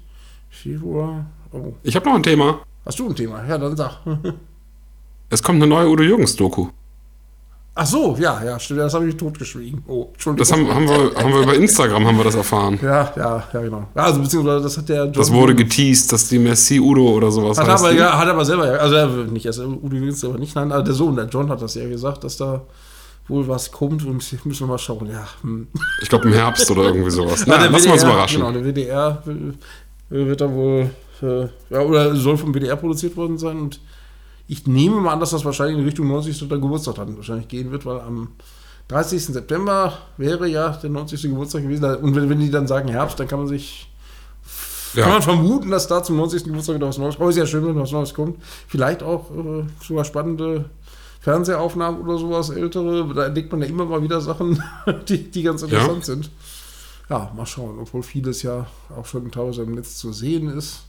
[0.51, 1.27] Februar.
[1.53, 1.75] Oh.
[1.83, 2.61] Ich habe noch ein Thema.
[2.87, 3.45] Hast du ein Thema?
[3.47, 3.99] Ja, dann sag.
[5.31, 6.69] Es kommt eine neue Udo Jürgens-Doku.
[7.75, 8.81] Ach so, ja, ja, stimmt.
[8.81, 9.85] Das habe ich totgeschwiegen.
[9.87, 10.39] Oh, Entschuldigung.
[10.39, 12.79] Das haben, haben, wir, haben wir über Instagram haben wir das erfahren.
[12.83, 13.87] Ja, ja, ja, genau.
[13.95, 17.59] Also beziehungsweise das hat der John Das wurde geteased, dass die Messi Udo oder sowas
[17.59, 17.85] hat heißt.
[17.85, 17.99] aber, die.
[17.99, 20.83] ja, hat aber selber, ja- also er- nicht erst Udo Jürgens, aber nicht, nein, aber
[20.83, 22.63] der Sohn, der John hat das ja gesagt, dass da
[23.29, 25.29] wohl was kommt und müssen wir mal schauen, ja.
[25.43, 25.69] Hm.
[26.03, 27.41] Ich glaube im Herbst oder irgendwie sowas.
[27.41, 28.41] Ja, Na, der lass uns WDR überraschen.
[28.41, 29.23] Genau, der WDR
[30.11, 30.91] wird da wohl,
[31.23, 33.81] äh, ja, oder soll vom WDR produziert worden sein und
[34.51, 36.49] ich nehme mal an, dass das wahrscheinlich in Richtung 90.
[36.49, 38.29] Geburtstag dann wahrscheinlich gehen wird, weil am
[38.89, 39.23] 30.
[39.27, 41.21] September wäre ja der 90.
[41.25, 41.85] Geburtstag gewesen.
[41.97, 43.91] Und wenn, wenn die dann sagen Herbst, dann kann man sich
[44.95, 45.09] Kann Ja.
[45.11, 46.45] man vermuten, dass da zum 90.
[46.45, 47.21] Geburtstag wieder was Neues kommt.
[47.21, 48.43] Aber ist ja schön, wenn was Neues kommt.
[48.69, 50.65] Vielleicht auch äh, sogar spannende
[51.29, 53.13] Fernsehaufnahmen oder sowas, ältere.
[53.15, 54.63] Da entdeckt man ja immer mal wieder Sachen,
[55.09, 56.31] die, die ganz interessant sind.
[57.11, 57.79] Ja, mal schauen.
[57.79, 58.67] Obwohl vieles ja
[58.97, 60.85] auch schon teilweise im Netz zu sehen ist.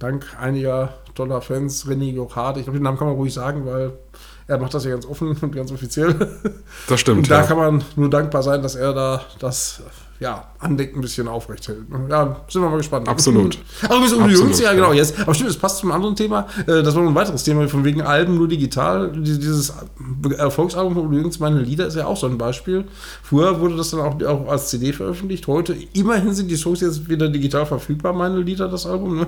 [0.00, 2.56] Dank einiger toller Fans, René Jochard.
[2.56, 3.92] Ich glaube, den Namen kann man ruhig sagen, weil
[4.48, 6.36] er macht das ja ganz offen und ganz offiziell.
[6.88, 7.18] Das stimmt.
[7.18, 7.46] Und da ja.
[7.46, 9.82] kann man nur dankbar sein, dass er da das
[10.20, 11.88] ja, Andenken ein bisschen aufrecht hält.
[11.90, 12.06] ne?
[12.08, 13.08] Ja, sind wir mal gespannt.
[13.08, 13.58] Absolut.
[13.82, 15.18] Aber bis Absolut, Jürgens, ja, genau, jetzt.
[15.20, 16.46] Aber stimmt, es passt zum anderen Thema.
[16.66, 19.12] Äh, Das war noch ein weiteres Thema, von wegen Alben nur digital.
[19.12, 19.72] Die- Dieses
[20.38, 22.84] Erfolgsalbum von Udo Jürgens, meine Lieder, ist ja auch so ein Beispiel.
[23.22, 25.46] Früher wurde das dann auch, auch als CD veröffentlicht.
[25.46, 29.16] Heute, immerhin sind die Songs jetzt wieder digital verfügbar, meine Lieder, das Album.
[29.18, 29.26] Ne?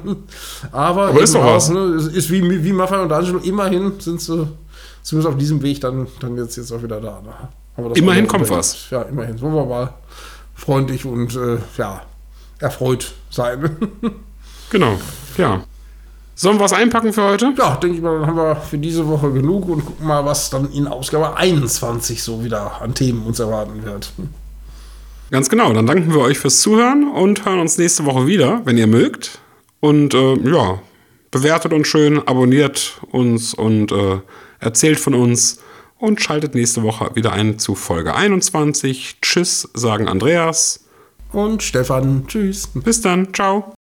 [0.72, 1.68] Aber, Aber ist doch was.
[1.70, 4.46] Ne, ist, wie, wie Maffay und Angelo, immerhin sind sie
[5.02, 7.20] zumindest auf diesem Weg dann, dann jetzt, jetzt auch wieder da.
[7.22, 7.30] Ne?
[7.76, 8.90] Aber das Immerhin kommt was.
[8.90, 9.38] Ja, immerhin.
[9.38, 9.94] So wir mal
[10.58, 12.02] freundlich und äh, ja,
[12.58, 13.76] erfreut sein.
[14.70, 14.98] Genau,
[15.38, 15.64] ja.
[16.34, 17.54] Sollen wir was einpacken für heute?
[17.56, 20.50] ja, denke ich mal, dann haben wir für diese Woche genug und gucken mal, was
[20.50, 24.12] dann in Ausgabe 21 so wieder an Themen uns erwarten wird.
[25.30, 28.76] Ganz genau, dann danken wir euch fürs Zuhören und hören uns nächste Woche wieder, wenn
[28.76, 29.38] ihr mögt.
[29.80, 30.82] Und äh, ja,
[31.30, 34.20] bewertet uns schön, abonniert uns und äh,
[34.60, 35.60] erzählt von uns
[35.98, 39.18] und schaltet nächste Woche wieder ein zu Folge 21.
[39.20, 40.84] Tschüss, sagen Andreas.
[41.32, 42.68] Und Stefan, tschüss.
[42.74, 43.74] Bis dann, ciao.